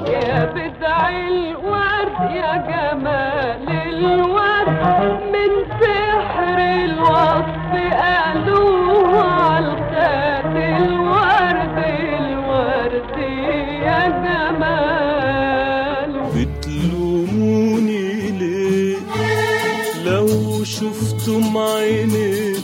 يا 0.08 0.46
بدع 0.46 1.10
الورد 1.10 2.32
يا 2.36 2.54
جمال 2.70 3.70
الورد. 3.70 5.29
شفتم 21.30 21.58
عيني 21.58 22.56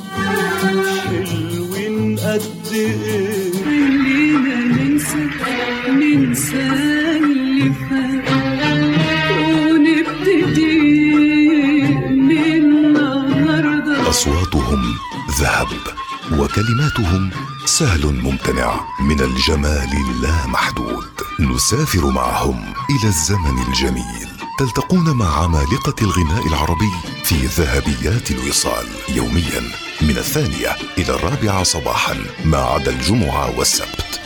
حلوين 1.05 2.19
قد 2.19 2.41
إيه؟ 2.71 3.51
خلينا 3.65 4.55
ننسى 4.55 5.29
ننسى 5.89 6.67
اللي 7.17 7.73
فات 7.73 8.29
ونبتدي 9.71 10.73
من 12.09 12.31
النهارده. 12.31 14.09
أصواتهم 14.09 14.81
ذهب 15.39 15.67
وكلماتهم 16.31 17.29
سهل 17.65 18.05
ممتنع 18.05 18.79
من 19.01 19.19
الجمال 19.21 19.89
اللامحدود. 20.09 21.05
نسافر 21.39 22.09
معهم 22.09 22.73
إلى 22.89 23.09
الزمن 23.09 23.57
الجميل. 23.67 24.34
تلتقون 24.59 25.17
مع 25.17 25.43
عمالقة 25.43 25.95
الغناء 26.01 26.47
العربي 26.47 26.91
في 27.23 27.35
ذهبيات 27.35 28.31
الوصال 28.31 28.87
يوميا 29.09 29.61
من 30.01 30.17
الثانية 30.17 30.75
إلى 30.97 31.09
الرابعة 31.15 31.63
صباحا 31.63 32.25
ما 32.45 32.57
عدا 32.57 32.91
الجمعة 32.91 33.57
والسبت. 33.59 34.21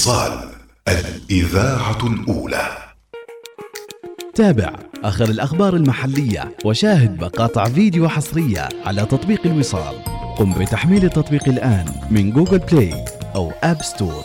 الوصال 0.00 0.48
الإذاعة 0.88 2.06
الأولى. 2.06 2.68
تابع 4.34 4.72
آخر 5.04 5.24
الأخبار 5.24 5.76
المحلية 5.76 6.56
وشاهد 6.64 7.22
مقاطع 7.22 7.64
فيديو 7.64 8.08
حصرية 8.08 8.68
على 8.86 9.06
تطبيق 9.06 9.46
الوصال. 9.46 9.94
قم 10.38 10.52
بتحميل 10.52 11.04
التطبيق 11.04 11.48
الآن 11.48 11.84
من 12.10 12.30
Google 12.30 12.58
Play 12.58 13.04
أو 13.34 13.52
App 13.62 13.82
Store 13.82 14.22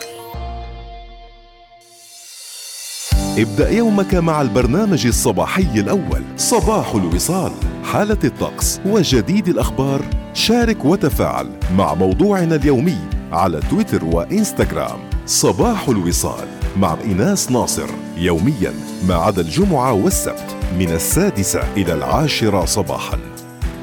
ابدأ 3.38 3.70
يومك 3.70 4.14
مع 4.14 4.42
البرنامج 4.42 5.06
الصباحي 5.06 5.80
الأول 5.80 6.22
صباح 6.36 6.94
الوصال. 6.94 7.52
حالة 7.84 8.18
الطقس 8.24 8.80
وجديد 8.86 9.48
الأخبار 9.48 10.02
شارك 10.34 10.84
وتفاعل 10.84 11.50
مع 11.76 11.94
موضوعنا 11.94 12.54
اليومي 12.54 12.98
على 13.32 13.60
تويتر 13.60 14.04
وإنستغرام. 14.04 15.15
صباح 15.26 15.88
الوصال 15.88 16.48
مع 16.76 16.96
إيناس 17.04 17.50
ناصر 17.50 17.86
يوميا 18.16 18.74
ما 19.08 19.14
عدا 19.14 19.42
الجمعة 19.42 19.92
والسبت 19.92 20.56
من 20.78 20.90
السادسة 20.90 21.60
إلى 21.76 21.94
العاشرة 21.94 22.64
صباحاً. 22.64 23.18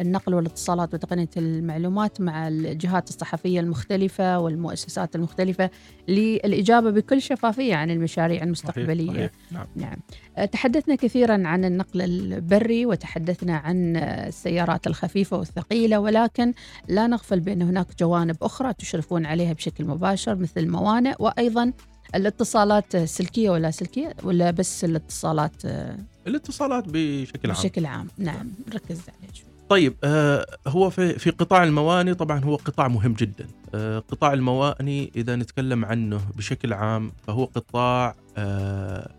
النقل 0.00 0.34
والاتصالات 0.34 0.94
وتقنية 0.94 1.28
المعلومات 1.36 2.20
مع 2.20 2.48
الجهات 2.48 3.08
الصحفية 3.08 3.60
المختلفة 3.60 4.38
والمؤسسات 4.38 5.16
المختلفة 5.16 5.70
للإجابة 6.08 6.90
بكل 6.90 7.22
شفافية 7.22 7.74
عن 7.74 7.90
المشاريع 7.90 8.42
المستقبلية. 8.42 9.12
صحيح. 9.12 9.30
نعم. 9.50 9.66
نعم. 9.76 9.96
آه، 10.36 10.44
تحدثنا 10.44 10.94
كثيرا 10.94 11.46
عن 11.46 11.64
النقل 11.64 12.02
البري 12.02 12.86
وتحدثنا 12.86 13.56
عن 13.56 13.96
السيارات 13.96 14.86
الخفيفة 14.86 15.36
والثقيلة 15.36 15.98
ولكن 16.00 16.52
لا 16.88 17.06
نغفل 17.06 17.40
بأن 17.40 17.62
هناك 17.62 17.86
جوانب 17.98 18.36
أخرى 18.42 18.72
تشرفون 18.72 19.26
عليها 19.26 19.52
بشكل 19.52 19.84
مباشر 19.84 20.34
مثل 20.34 20.60
الموانئ 20.60 21.14
وأيضا 21.18 21.72
الاتصالات 22.14 22.94
السلكية 22.94 23.50
ولا 23.50 23.70
سلكية 23.70 24.14
ولا 24.24 24.50
بس 24.50 24.84
الاتصالات 24.84 25.64
آه، 25.64 25.96
الاتصالات 26.26 26.84
بشكل 26.86 27.50
عام. 27.50 27.58
بشكل 27.58 27.86
عام. 27.86 28.08
نعم 28.18 28.50
ركز 28.74 29.00
عليه 29.08 29.32
شوي. 29.32 29.55
طيب 29.68 29.96
آه 30.04 30.46
هو 30.66 30.90
في 30.90 31.18
في 31.18 31.30
قطاع 31.30 31.64
المواني 31.64 32.14
طبعا 32.14 32.44
هو 32.44 32.56
قطاع 32.56 32.88
مهم 32.88 33.12
جدا. 33.12 33.46
آه 33.74 33.98
قطاع 33.98 34.32
المواني 34.32 35.12
إذا 35.16 35.36
نتكلم 35.36 35.84
عنه 35.84 36.20
بشكل 36.36 36.72
عام 36.72 37.12
فهو 37.26 37.44
قطاع 37.44 38.14
آه 38.36 39.10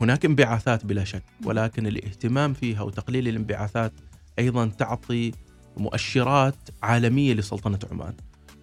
هناك 0.00 0.24
انبعاثات 0.24 0.86
بلا 0.86 1.04
شك 1.04 1.22
ولكن 1.44 1.86
الاهتمام 1.86 2.52
فيها 2.54 2.82
وتقليل 2.82 3.28
الانبعاثات 3.28 3.92
أيضا 4.38 4.66
تعطي 4.66 5.32
مؤشرات 5.76 6.54
عالمية 6.82 7.34
لسلطنة 7.34 7.78
عمان. 7.90 8.14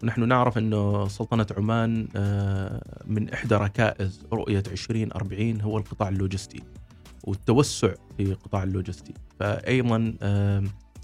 ونحن 0.03 0.28
نعرف 0.28 0.57
إنه 0.57 1.07
سلطنة 1.07 1.45
عمان 1.57 2.07
من 3.05 3.30
إحدى 3.34 3.55
ركائز 3.55 4.21
رؤية 4.34 4.63
2040 4.71 5.61
هو 5.61 5.78
القطاع 5.78 6.09
اللوجستي 6.09 6.63
والتوسع 7.23 7.93
في 8.17 8.34
قطاع 8.34 8.63
اللوجستي. 8.63 9.13
فايضا 9.40 10.14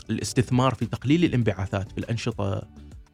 الاستثمار 0.10 0.74
في 0.76 0.86
تقليل 0.86 1.24
الانبعاثات 1.24 1.92
في 1.92 1.98
الأنشطة 1.98 2.62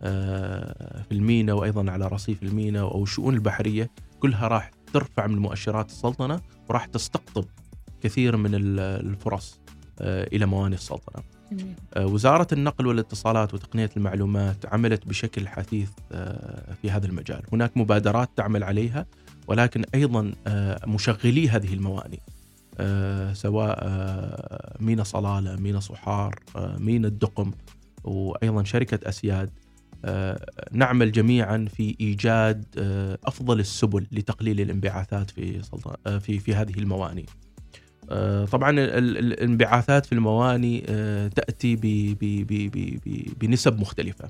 آه، 0.01 1.01
في 1.03 1.11
الميناء 1.11 1.55
وأيضا 1.55 1.91
على 1.91 2.07
رصيف 2.07 2.43
الميناء 2.43 2.83
أو 2.83 3.03
الشؤون 3.03 3.33
البحرية 3.33 3.89
كلها 4.19 4.47
راح 4.47 4.71
ترفع 4.93 5.27
من 5.27 5.37
مؤشرات 5.39 5.89
السلطنة 5.89 6.41
وراح 6.69 6.85
تستقطب 6.85 7.45
كثير 8.01 8.37
من 8.37 8.55
ال- 8.55 8.79
الفرص 8.79 9.59
آه، 10.01 10.27
إلى 10.33 10.45
موانئ 10.45 10.75
السلطنة. 10.75 11.23
آه، 11.93 12.05
وزارة 12.05 12.47
النقل 12.53 12.87
والاتصالات 12.87 13.53
وتقنية 13.53 13.89
المعلومات 13.97 14.65
عملت 14.65 15.07
بشكل 15.07 15.47
حثيث 15.47 15.89
في 16.81 16.91
هذا 16.91 17.05
المجال، 17.07 17.41
هناك 17.53 17.77
مبادرات 17.77 18.29
تعمل 18.35 18.63
عليها 18.63 19.05
ولكن 19.47 19.83
أيضا 19.95 20.31
مشغلي 20.87 21.49
هذه 21.49 21.73
الموانئ. 21.73 22.19
سواء 23.33 23.77
آه، 23.81 24.77
مينا 24.79 25.03
صلالة، 25.03 25.55
مينا 25.55 25.79
صحار، 25.79 26.35
آه، 26.55 26.77
مينا 26.77 27.07
الدقم 27.07 27.51
وأيضا 28.03 28.63
شركة 28.63 29.09
أسياد 29.09 29.49
آه، 30.05 30.45
نعمل 30.71 31.11
جميعا 31.11 31.67
في 31.75 31.95
إيجاد 32.01 32.65
آه، 32.77 33.17
أفضل 33.25 33.59
السبل 33.59 34.07
لتقليل 34.11 34.61
الانبعاثات 34.61 35.31
في 35.31 35.61
آه، 36.07 36.17
في 36.17 36.39
في 36.39 36.55
هذه 36.55 36.79
الموانئ. 36.79 37.25
آه، 38.09 38.45
طبعا 38.45 38.69
ال- 38.69 38.79
ال- 38.79 39.17
الانبعاثات 39.17 40.05
في 40.05 40.11
الموانئ 40.13 40.83
آه، 40.89 41.27
تأتي 41.27 41.75
ب- 41.75 41.81
ب- 41.81 42.17
ب- 42.47 42.71
ب- 42.71 42.99
ب- 43.05 43.39
بنسب 43.39 43.79
مختلفة. 43.79 44.29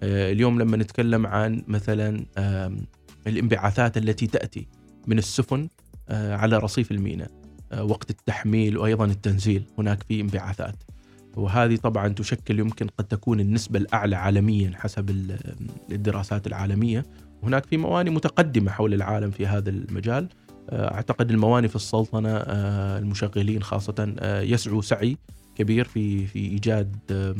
آه، 0.00 0.32
اليوم 0.32 0.58
لما 0.60 0.76
نتكلم 0.76 1.26
عن 1.26 1.62
مثلا 1.68 2.24
الانبعاثات 3.26 3.96
التي 3.96 4.26
تأتي 4.26 4.66
من 5.06 5.18
السفن 5.18 5.68
آه، 6.08 6.36
على 6.36 6.58
رصيف 6.58 6.90
الميناء 6.90 7.30
آه، 7.30 7.39
وقت 7.78 8.10
التحميل 8.10 8.78
وأيضا 8.78 9.04
التنزيل. 9.04 9.62
هناك 9.78 10.02
في 10.02 10.20
انبعاثات. 10.20 10.74
وهذه 11.36 11.76
طبعا 11.76 12.08
تشكل 12.08 12.58
يمكن 12.58 12.86
قد 12.98 13.04
تكون 13.04 13.40
النسبة 13.40 13.78
الأعلى 13.78 14.16
عالميا 14.16 14.72
حسب 14.74 15.10
ال- 15.10 15.36
الدراسات 15.92 16.46
العالمية. 16.46 17.06
هناك 17.42 17.66
في 17.66 17.76
موانئ 17.76 18.10
متقدمة 18.10 18.70
حول 18.70 18.94
العالم 18.94 19.30
في 19.30 19.46
هذا 19.46 19.70
المجال. 19.70 20.28
آه، 20.70 20.94
أعتقد 20.94 21.30
الموانئ 21.30 21.68
في 21.68 21.76
السلطنة 21.76 22.28
آه، 22.28 22.98
المشغلين 22.98 23.62
خاصة 23.62 24.14
آه، 24.18 24.40
يسعوا 24.40 24.82
سعي 24.82 25.16
كبير 25.54 25.84
في 25.84 26.26
في 26.26 26.38
إيجاد 26.38 26.96
آه، 27.10 27.34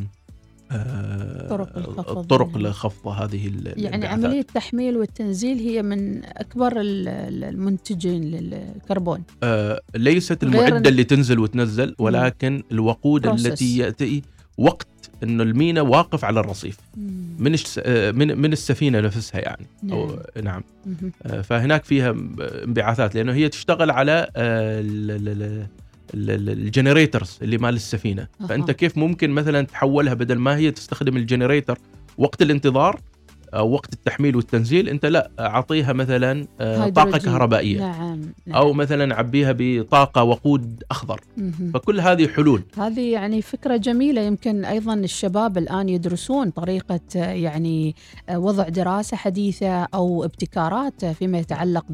طرق 1.51 1.77
الخفض. 1.79 2.19
الطرق 2.19 2.59
لخفض 2.59 3.09
هذه 3.09 3.47
يعني 3.47 3.89
الانبعاثات. 3.89 4.25
عملية 4.25 4.41
التحميل 4.41 4.97
والتنزيل 4.97 5.59
هي 5.59 5.83
من 5.83 6.23
ال- 6.81 7.45
المنتجين 7.45 8.25
للكربون 8.25 9.23
آه، 9.43 9.81
ليست 9.97 10.43
المعدة 10.43 10.77
ال- 10.79 10.87
اللي 10.87 11.05
تنزل 11.05 11.39
وتنزل 11.39 11.95
ولكن 11.99 12.63
الوقود 12.73 13.27
Process. 13.27 13.31
التي 13.47 13.77
يأتي 13.79 14.23
وقت 14.59 14.87
انه 15.23 15.43
المينا 15.43 15.81
واقف 15.81 16.25
على 16.25 16.41
الرصيف 16.41 16.77
من 17.39 17.55
آه، 17.79 18.11
من 18.11 18.39
من 18.39 18.53
السفينة 18.53 19.01
نفسها 19.01 19.41
يعني 19.41 19.67
أو 19.93 20.19
نعم 20.43 20.63
مهم. 20.87 21.13
آه، 21.27 21.41
فهناك 21.41 21.85
فيها 21.85 22.11
انبعاثات 22.65 23.15
لأنه 23.15 23.33
هي 23.33 23.49
تشتغل 23.49 23.91
على 23.91 24.29
آه، 24.37 24.81
ال- 26.15 26.31
ال- 26.31 26.31
ال- 26.31 26.41
ال- 26.41 26.49
ال- 26.49 26.61
ال 26.67 26.73
generators 26.73 27.39
اللي 27.43 27.59
مال 27.59 27.75
السفينة 27.75 28.27
أها. 28.41 28.47
فأنت 28.47 28.71
كيف 28.71 28.99
ممكن 28.99 29.31
مثلا 29.31 29.63
تحولها 29.67 30.15
بدل 30.15 30.39
ما 30.39 30.57
هي 30.57 30.71
تستخدم 30.71 31.17
ال 31.17 31.23
generator 31.23 31.79
وقت 32.19 32.43
الانتظار 32.43 33.01
أو 33.55 33.71
وقت 33.71 33.93
التحميل 33.93 34.37
والتنزيل 34.37 34.89
أنت 34.89 35.07
لا 35.07 35.31
أعطيها 35.41 35.93
مثلا 35.93 36.47
آه، 36.61 36.89
طاقة. 36.89 37.19
كهربائية 37.19 37.79
نعم, 37.81 38.21
نعم. 38.47 38.57
أو 38.57 38.73
مثلا 38.73 39.15
عبيها 39.15 39.55
بطاقة 39.59 40.23
وقود 40.23 40.83
أخضر 40.91 41.21
مهم. 41.37 41.71
فكل 41.75 42.01
هذه 42.01 42.29
حلول 42.29 42.63
هذه 42.79 43.13
يعني 43.13 43.43
فكرة 43.43 43.77
جميلة 43.77 44.21
يمكن 44.23 44.65
أيضا 44.65 44.95
الشباب 44.95 45.59
الآن 45.59 45.89
يدرسون 45.89 46.51
طريقة 46.51 47.01
آه، 47.17 47.19
يعني 47.33 47.95
آه، 48.29 48.39
وضع 48.39 48.69
دراسة 48.69 49.17
حديثة 49.17 49.83
أو 49.83 50.25
ابتكارات 50.25 51.05
آه، 51.05 51.13
فيما 51.13 51.39
يتعلق 51.39 51.85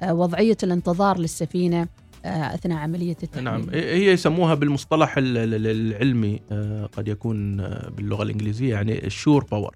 بوضعية 0.00 0.56
الانتظار 0.62 1.18
للسفينة 1.18 1.88
آه، 2.24 2.54
أثناء 2.54 2.78
عملية 2.78 3.16
التحميل 3.22 3.44
نعم. 3.44 3.66
هي 3.72 4.12
يسموها 4.12 4.54
بالمصطلح 4.54 5.18
ال- 5.18 5.36
ال- 5.36 5.66
العلمي 5.66 6.40
آه، 6.52 6.86
قد 6.86 7.08
يكون 7.08 7.60
آه، 7.60 7.90
باللغة 7.90 8.22
الإنجليزية 8.22 8.70
يعني 8.70 9.06
ال 9.06 9.12
shore 9.12 9.44
power. 9.44 9.74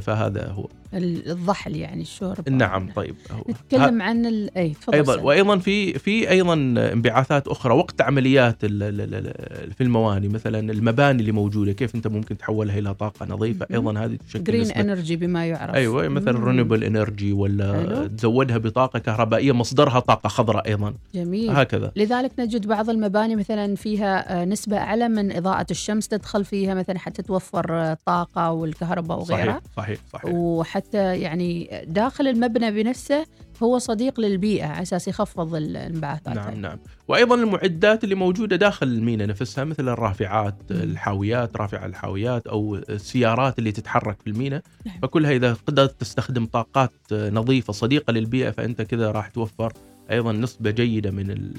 فهذا 0.00 0.48
هو. 0.48 0.68
الضحل 0.94 1.76
يعني 1.76 2.02
الشرب 2.02 2.48
نعم 2.48 2.92
طيب. 2.96 3.14
هو 3.30 3.44
نتكلم 3.50 4.02
عن 4.02 4.26
ال... 4.26 4.56
أي 4.56 4.68
تفضل 4.70 4.94
أيضا 4.94 5.12
أستاذ. 5.12 5.24
وأيضا 5.26 5.58
في 5.58 5.98
في 5.98 6.30
أيضا 6.30 6.54
انبعاثات 6.92 7.48
أخرى 7.48 7.74
وقت 7.74 8.00
عمليات 8.00 8.64
ال- 8.64 8.82
ال- 8.82 9.14
ال- 9.14 9.72
في 9.72 9.80
المواني 9.84 10.28
مثلا 10.28 10.72
المباني 10.72 11.20
اللي 11.20 11.32
موجودة 11.32 11.72
كيف 11.72 11.94
أنت 11.94 12.06
ممكن 12.06 12.38
تحولها 12.38 12.78
إلى 12.78 12.94
طاقة 12.94 13.26
نظيفة. 13.26 13.66
أيضا 13.70 13.98
هذه 13.98 14.18
تشكل 14.28 14.44
green 14.44 14.60
نسبة 14.62 14.80
energy 14.80 15.16
بما 15.16 15.46
يعرف. 15.46 15.74
أيوه 15.74 16.08
مثلا. 16.08 16.44
renewable 16.44 16.84
energy 16.84 17.32
ولا 17.32 17.72
حلو. 17.72 18.06
تزودها 18.06 18.58
بطاقة 18.58 18.98
كهربائية 18.98 19.52
مصدرها 19.52 20.00
طاقة 20.00 20.28
خضراء 20.28 20.66
أيضا. 20.68 20.94
جميل. 21.14 21.50
هكذا. 21.50 21.92
لذلك 21.96 22.32
نجد 22.38 22.66
بعض 22.66 22.90
المباني 22.90 23.36
مثلا 23.36 23.76
فيها 23.76 24.40
آه، 24.42 24.44
نسبة 24.44 24.76
أعلى 24.78 25.08
من 25.08 25.32
إضاءة 25.32 25.66
الشمس 25.70 26.08
تدخل 26.08 26.44
فيها 26.44 26.74
مثلا 26.74 26.98
حتى 26.98 27.22
توفر 27.22 27.66
آه، 27.80 27.92
الطاقة 27.92 28.50
والكهرباء 28.52 29.18
وغيرها. 29.18 29.42
صحيح 29.42 29.60
صحيح 29.76 29.98
صحيح. 30.12 30.34
وحتى 30.34 30.81
حتى 30.82 31.20
يعني 31.20 31.84
داخل 31.86 32.28
المبنى 32.28 32.70
بنفسه 32.70 33.26
هو 33.62 33.78
صديق 33.78 34.20
للبيئة 34.20 34.66
على 34.66 34.82
أساس 34.82 35.08
يخفض 35.08 35.54
الانبعاثات. 35.54 36.34
نعم 36.36 36.60
نعم. 36.60 36.78
وأيضا 37.08 37.34
المعدات 37.34 38.04
اللي 38.04 38.14
موجودة 38.14 38.56
داخل 38.56 38.86
المينا 38.86 39.26
نفسها 39.26 39.64
مثل 39.64 39.88
الرافعات 39.88 40.54
الحاويات 40.70 41.56
رافع 41.56 41.86
الحاويات 41.86 42.46
أو 42.46 42.74
السيارات 42.74 43.58
اللي 43.58 43.72
تتحرك 43.72 44.20
في 44.20 44.30
المينا. 44.30 44.62
نعم. 44.86 44.98
فكلها 45.02 45.32
إذا 45.32 45.56
قدرت 45.66 46.00
تستخدم 46.00 46.46
طاقات 46.46 46.92
نظيفة 47.12 47.72
صديقة 47.72 48.12
للبيئة 48.12 48.50
فأنت 48.50 48.82
كذا 48.82 49.10
راح 49.10 49.28
توفر 49.28 49.72
أيضا 50.10 50.32
نسبة 50.32 50.70
جيدة 50.70 51.10
من 51.10 51.52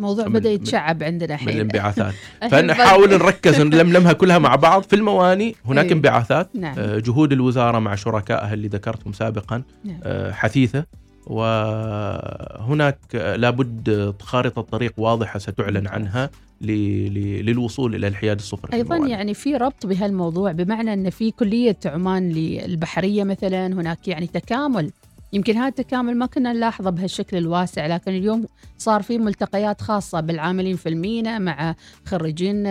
من- 0.00 0.32
بدأ 0.32 0.50
يتشعب 0.50 1.02
عندنا 1.02 1.28
من 1.28 1.34
الحين 1.34 1.48
الانبعاثات 1.48 2.14
فنحاول 2.50 3.10
نركز 3.10 3.60
نلملمها 3.60 4.12
كلها 4.12 4.38
مع 4.38 4.56
بعض 4.56 4.82
في 4.82 4.96
المواني 4.96 5.54
هناك 5.66 5.84
إيه. 5.86 5.92
انبعاثات 5.92 6.48
نعم. 6.54 6.74
آه، 6.78 6.98
جهود 6.98 7.32
الوزارة 7.32 7.78
مع 7.78 7.94
شركائها 7.94 8.54
اللي 8.54 8.68
ذكرتهم 8.68 9.12
سابقا 9.12 9.62
نعم. 9.84 10.00
آه، 10.04 10.32
حثيثة 10.32 10.84
وهناك 11.26 12.98
آه، 13.14 13.36
لابد 13.36 14.14
خارطة 14.20 14.62
طريق 14.62 14.92
واضحة 14.96 15.38
ستعلن 15.38 15.86
عنها 15.86 16.30
ل- 16.60 16.70
ل- 17.14 17.46
للوصول 17.46 17.94
إلى 17.94 18.08
الحياد 18.08 18.38
الصفري 18.38 18.70
في 18.70 18.76
أيضا 18.76 18.94
المواني. 18.94 19.12
يعني 19.14 19.34
في 19.34 19.56
ربط 19.56 19.86
بهالموضوع 19.86 20.52
بمعنى 20.52 20.92
إن 20.92 21.10
في 21.10 21.30
كلية 21.30 21.76
عمان 21.86 22.28
للبحرية 22.32 23.24
مثلا 23.24 23.66
هناك 23.66 24.08
يعني 24.08 24.26
تكامل 24.26 24.90
يمكن 25.32 25.56
هذا 25.56 25.68
التكامل 25.68 26.16
ما 26.16 26.26
كنا 26.26 26.52
نلاحظه 26.52 26.90
بهالشكل 26.90 27.36
الواسع 27.36 27.86
لكن 27.86 28.10
اليوم 28.12 28.46
صار 28.78 29.02
في 29.02 29.18
ملتقيات 29.18 29.80
خاصة 29.80 30.20
بالعاملين 30.20 30.76
في 30.76 30.88
المينا 30.88 31.38
مع 31.38 31.74
خريجين 32.04 32.66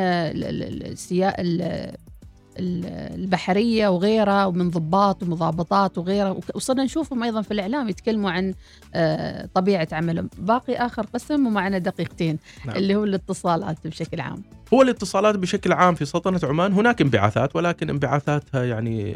البحرية 2.59 3.87
وغيرها 3.87 4.45
ومن 4.45 4.69
ضباط 4.69 5.23
ومضابطات 5.23 5.97
وغيرها. 5.97 6.29
وك- 6.31 6.55
وصرنا 6.55 6.83
نشوفهم 6.83 7.23
أيضا 7.23 7.41
في 7.41 7.51
الإعلام 7.51 7.89
يتكلموا 7.89 8.31
عن 8.31 8.53
آه، 8.93 9.49
طبيعة 9.53 9.87
عملهم. 9.91 10.29
باقي 10.37 10.75
آخر 10.75 11.05
قسم 11.13 11.47
ومعنا 11.47 11.77
دقيقتين 11.77 12.39
نعم. 12.65 12.75
اللي 12.75 12.95
هو 12.95 13.03
الاتصالات 13.03 13.87
بشكل 13.87 14.21
عام. 14.21 14.43
هو 14.73 14.81
الاتصالات 14.81 15.35
بشكل 15.35 15.73
عام 15.73 15.95
في 15.95 16.05
سلطنة 16.05 16.39
عمان 16.43 16.73
هناك 16.73 17.01
انبعاثات 17.01 17.55
ولكن 17.55 17.89
انبعاثاتها 17.89 18.63
يعني 18.63 19.15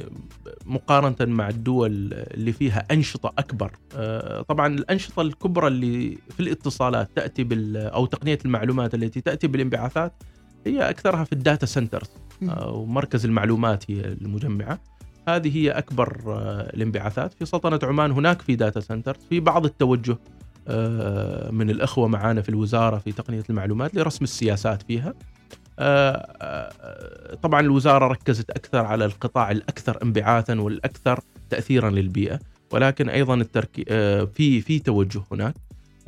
مقارنة 0.65 1.15
مع 1.33 1.49
الدول 1.49 1.91
اللي 2.13 2.51
فيها 2.53 2.85
أنشطة 2.91 3.33
أكبر. 3.37 3.71
آه، 3.95 4.41
طبعا 4.41 4.67
الأنشطة 4.67 5.21
الكبرى 5.21 5.67
اللي 5.67 6.17
في 6.29 6.39
الاتصالات 6.39 7.09
تأتي 7.15 7.43
بال 7.43 7.77
أو 7.77 8.05
تقنية 8.05 8.39
المعلومات 8.45 8.93
التي 8.93 9.21
تأتي 9.21 9.47
بالانبعاثات 9.47 10.13
هي 10.65 10.89
أكثرها 10.89 11.23
في 11.23 11.33
ال 11.33 11.40
data 11.40 11.65
centers 11.65 12.07
مم. 12.41 12.49
أو 12.49 12.85
مركز 12.85 13.25
المعلومات 13.25 13.91
هي 13.91 14.05
المجمعة. 14.05 14.79
هذه 15.27 15.57
هي 15.57 15.71
أكبر 15.71 16.23
آه، 16.27 16.73
الانبعاثات. 16.73 17.33
في 17.33 17.45
سلطنة 17.45 17.79
عمان 17.83 18.11
هناك 18.11 18.41
في 18.41 18.55
data 18.55 18.79
centers 18.79 19.19
في 19.29 19.39
بعض 19.39 19.65
التوجه 19.65 20.17
آه، 20.67 21.51
من 21.51 21.69
الأخوة 21.69 22.07
معانا 22.07 22.41
في 22.41 22.49
الوزارة 22.49 22.97
في 22.97 23.11
تقنية 23.11 23.43
المعلومات 23.49 23.95
لرسم 23.95 24.23
السياسات 24.23 24.81
فيها. 24.81 25.13
آه، 25.79 26.11
آه، 26.41 27.35
طبعا 27.35 27.59
الوزارة 27.59 28.07
ركزت 28.07 28.49
أكثر 28.49 28.85
على 28.85 29.05
القطاع 29.05 29.51
الأكثر 29.51 30.03
انبعاثا 30.03 30.61
والأكثر 30.61 31.19
تاثيرا 31.49 31.89
للبيئة. 31.89 32.39
ولكن 32.73 33.09
أيضا 33.09 33.35
التركيز 33.35 33.85
آه، 33.89 34.23
في 34.23 34.61
في 34.61 34.79
توجه 34.79 35.21
هناك 35.31 35.53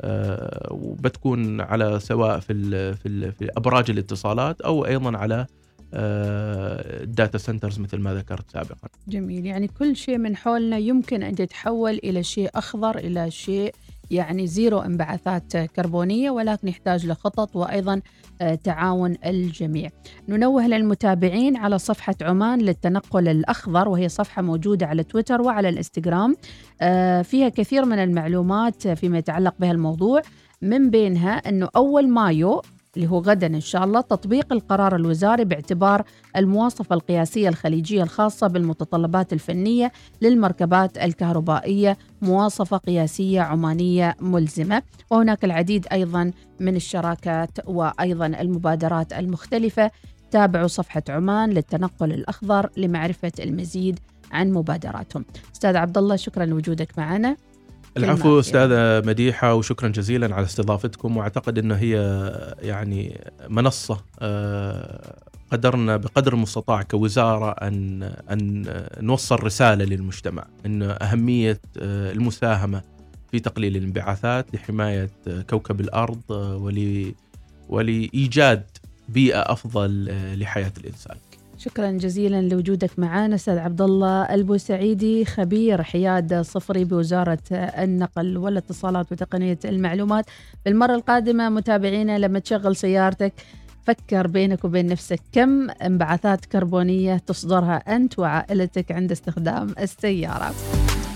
آه، 0.00 0.68
وبتكون 0.70 1.60
على 1.60 2.00
سواء 2.00 2.38
في 2.38 2.52
ال 2.52 2.96
في, 2.96 3.08
ال 3.08 3.32
في 3.32 3.50
أبراج 3.56 3.90
الاتصالات 3.90 4.60
أو 4.60 4.86
أيضا 4.86 5.18
على 5.18 5.34
آه، 5.34 5.46
ال 5.92 6.21
data 6.21 7.38
centers 7.38 7.78
مثل 7.78 7.98
ما 7.98 8.14
ذكرت 8.14 8.50
سابقا. 8.50 8.88
جميل. 9.08 9.46
يعني 9.46 9.68
كل 9.68 9.96
شيء 9.96 10.18
من 10.18 10.36
حولنا 10.36 10.78
يمكن 10.78 11.22
أن 11.22 11.34
يتحول 11.38 12.00
إلى 12.04 12.22
شيء 12.22 12.50
أخضر 12.54 12.98
إلى 12.98 13.30
شيء 13.30 13.74
يعني 14.10 14.46
zero 14.46 14.78
انبعاثات 14.78 15.56
كربونية 15.56 16.30
ولكن 16.30 16.68
يحتاج 16.68 17.06
لخطط 17.06 17.56
وأيضا 17.56 18.00
آه، 18.40 18.54
تعاون 18.54 19.16
الجميع. 19.26 19.90
ننوه 20.28 20.66
للمتابعين 20.66 21.56
على 21.56 21.78
صفحة 21.78 22.14
عمان 22.22 22.60
للتنقل 22.60 23.28
الأخضر 23.28 23.88
وهي 23.88 24.08
صفحة 24.08 24.42
موجودة 24.42 24.86
على 24.86 25.02
تويتر 25.04 25.42
وعلى 25.42 25.68
الإنستغرام. 25.68 26.36
آه، 26.80 27.22
فيها 27.22 27.48
كثير 27.48 27.84
من 27.84 27.98
المعلومات 27.98 28.88
فيما 28.88 29.18
يتعلق 29.18 29.54
بها 29.60 29.72
الموضوع 29.72 30.22
من 30.62 30.90
بينها 30.90 31.32
أنه 31.32 31.68
أول 31.76 32.08
مايو 32.08 32.62
اللي 32.96 33.06
هو 33.10 33.18
غدا 33.18 33.46
إن 33.46 33.60
شاء 33.60 33.84
الله 33.84 34.00
تطبيق 34.00 34.52
القرار 34.52 34.96
الوزاري 34.96 35.44
باعتبار 35.44 36.04
المواصفة 36.36 36.94
القياسية 36.94 37.48
الخليجية 37.48 38.02
الخاصة 38.02 38.46
بالمتطلبات 38.46 39.32
الفنية 39.32 39.92
للمركبات 40.22 40.98
الكهربائية 40.98 41.98
مواصفة 42.22 42.76
قياسية 42.76 43.40
عمانية 43.40 44.16
ملزمة. 44.20 44.82
وهناك 45.10 45.44
العديد 45.44 45.86
أيضا 45.92 46.30
من 46.60 46.76
الشراكات 46.76 47.50
وأيضا 47.66 48.26
المبادرات 48.26 49.12
المختلفة. 49.12 49.90
تابعوا 50.30 50.66
صفحة 50.66 51.02
عمان 51.08 51.50
للتنقل 51.50 52.12
الأخضر 52.12 52.70
لمعرفة 52.76 53.32
المزيد 53.40 53.98
عن 54.32 54.52
مبادراتهم. 54.52 55.24
أستاذ 55.54 55.76
عبد 55.76 55.98
الله 55.98 56.16
شكرا 56.16 56.44
لوجودك 56.44 56.98
معنا. 56.98 57.36
العفو 57.96 58.40
أستاذة 58.40 59.06
مديحة 59.06 59.54
وشكرا 59.54 59.88
جزيلا 59.88 60.34
على 60.34 60.44
استضافتكم 60.44 61.16
وأعتقد 61.16 61.58
إنه 61.58 61.74
هي 61.74 61.94
يعني 62.62 63.20
منصة 63.48 64.00
آه، 64.20 65.16
قدرنا 65.52 65.96
بقدر 65.96 66.32
المستطاع 66.32 66.82
كوزارة 66.82 67.50
أن 67.50 68.02
أن 68.30 68.64
نوصل 69.00 69.42
رسالة 69.42 69.84
للمجتمع 69.84 70.44
إن 70.66 70.82
أهمية 70.82 71.60
آه، 71.78 72.12
المساهمة 72.12 72.82
في 73.30 73.40
تقليل 73.40 73.76
الانبعاثات 73.76 74.54
لحماية 74.54 75.10
آه، 75.28 75.42
كوكب 75.42 75.80
الأرض 75.80 76.20
آه، 76.30 76.56
ول 76.56 77.14
ولإيجاد 77.68 78.64
بيئة 79.08 79.40
أفضل 79.52 80.08
لحياة 80.38 80.72
الإنسان. 80.78 81.16
شكرا 81.66 81.90
جزيلا 81.90 82.42
لوجودك 82.42 82.98
معنا 82.98 83.34
أستاذ 83.34 83.58
عبد 83.58 83.80
الله 83.80 84.34
البوسعيدي 84.34 85.24
خبير 85.24 85.82
حياد 85.82 86.40
صفري 86.40 86.84
بوزارة 86.84 87.38
النقل 87.52 88.36
والاتصالات 88.36 89.12
وتقنية 89.12 89.58
المعلومات 89.64 90.24
بالمرة 90.64 90.94
القادمة 90.94 91.48
متابعينا 91.48 92.18
لما 92.18 92.38
تشغل 92.38 92.76
سيارتك 92.76 93.32
فكر 93.82 94.26
بينك 94.26 94.64
وبين 94.64 94.86
نفسك 94.86 95.20
كم 95.32 95.70
انبعاثات 95.70 96.44
كربونية 96.44 97.16
تصدرها 97.16 97.96
أنت 97.96 98.18
وعائلتك 98.18 98.92
عند 98.92 99.12
استخدام 99.12 99.74
السياره. 99.80 100.54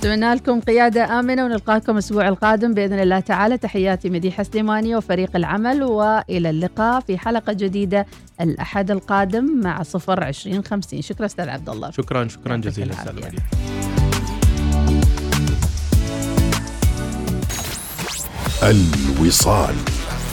اتمنى 0.01 0.35
لكم 0.35 0.61
قيادة 0.61 1.21
آمنة 1.21 1.45
ونلقاكم 1.45 1.93
الأسبوع 1.93 2.29
القادم 2.29 2.75
بإذن 2.75 3.01
الله 3.01 3.21
تعالى. 3.21 3.59
تحياتي 3.59 4.11
مديحة 4.11 4.43
سليماني 4.43 4.97
وفريق 4.97 5.37
العمل 5.37 5.83
وإلى 5.83 6.51
اللقاء 6.51 7.01
في 7.01 7.19
حلقة 7.19 7.53
جديدة 7.53 8.07
الأحد 8.41 8.91
القادم 8.91 9.61
مع 9.65 9.83
صفر 9.83 10.25
عشرين 10.25 10.65
خمسين. 10.65 11.03
شكرا 11.03 11.27
أستاذ 11.27 11.49
عبد 11.49 11.69
الله. 11.69 11.91
شكرا 11.91 12.29
شكرا 12.29 12.57
جزيلا 12.57 12.95
مديحه. 13.13 13.31
الوصال 18.63 19.75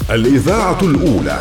الإذاعة 0.10 0.82
الأولى. 0.82 1.40